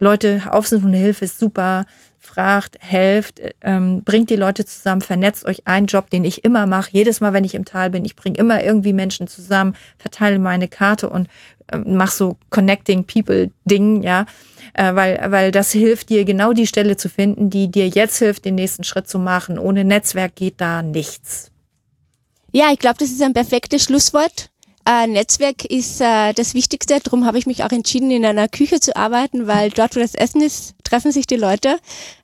[0.00, 1.86] Leute, aufsuchende Hilfe ist super
[2.20, 5.66] fragt, helft, ähm, bringt die Leute zusammen, vernetzt euch.
[5.66, 8.36] Ein Job, den ich immer mache, jedes Mal, wenn ich im Tal bin, ich bringe
[8.36, 11.28] immer irgendwie Menschen zusammen, verteile meine Karte und
[11.72, 14.26] ähm, mach so Connecting People Ding, ja,
[14.74, 18.44] äh, weil, weil das hilft dir, genau die Stelle zu finden, die dir jetzt hilft,
[18.44, 19.58] den nächsten Schritt zu machen.
[19.58, 21.50] Ohne Netzwerk geht da nichts.
[22.52, 24.49] Ja, ich glaube, das ist ein perfektes Schlusswort.
[24.86, 26.98] Äh, Netzwerk ist äh, das Wichtigste.
[27.02, 30.14] Darum habe ich mich auch entschieden, in einer Küche zu arbeiten, weil dort, wo das
[30.14, 31.78] Essen ist, treffen sich die Leute.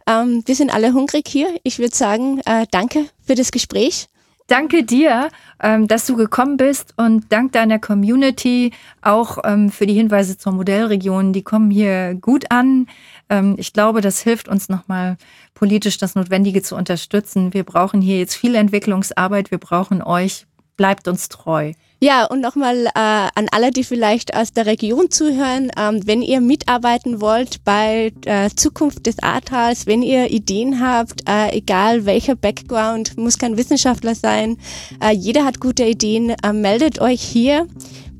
[0.06, 1.48] Ähm, wir sind alle hungrig hier.
[1.62, 4.08] Ich würde sagen, äh, danke für das Gespräch.
[4.48, 5.28] Danke dir,
[5.60, 8.70] ähm, dass du gekommen bist und dank deiner Community
[9.02, 11.32] auch ähm, für die Hinweise zur Modellregion.
[11.32, 12.86] Die kommen hier gut an.
[13.28, 15.16] Ähm, ich glaube, das hilft uns nochmal
[15.54, 17.54] politisch das Notwendige zu unterstützen.
[17.54, 19.50] Wir brauchen hier jetzt viel Entwicklungsarbeit.
[19.50, 20.46] Wir brauchen euch.
[20.76, 21.72] Bleibt uns treu.
[21.98, 26.42] Ja, und nochmal äh, an alle, die vielleicht aus der Region zuhören, ähm, wenn ihr
[26.42, 33.16] mitarbeiten wollt bei äh, Zukunft des Ahrtals, wenn ihr Ideen habt, äh, egal welcher Background,
[33.16, 34.58] muss kein Wissenschaftler sein,
[35.02, 37.66] äh, jeder hat gute Ideen, äh, meldet euch hier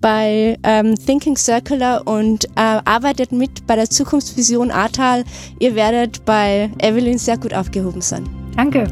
[0.01, 5.25] bei ähm, Thinking Circular und äh, arbeitet mit bei der Zukunftsvision Ahrtal.
[5.59, 8.27] Ihr werdet bei Evelyn sehr gut aufgehoben sein.
[8.57, 8.87] Danke.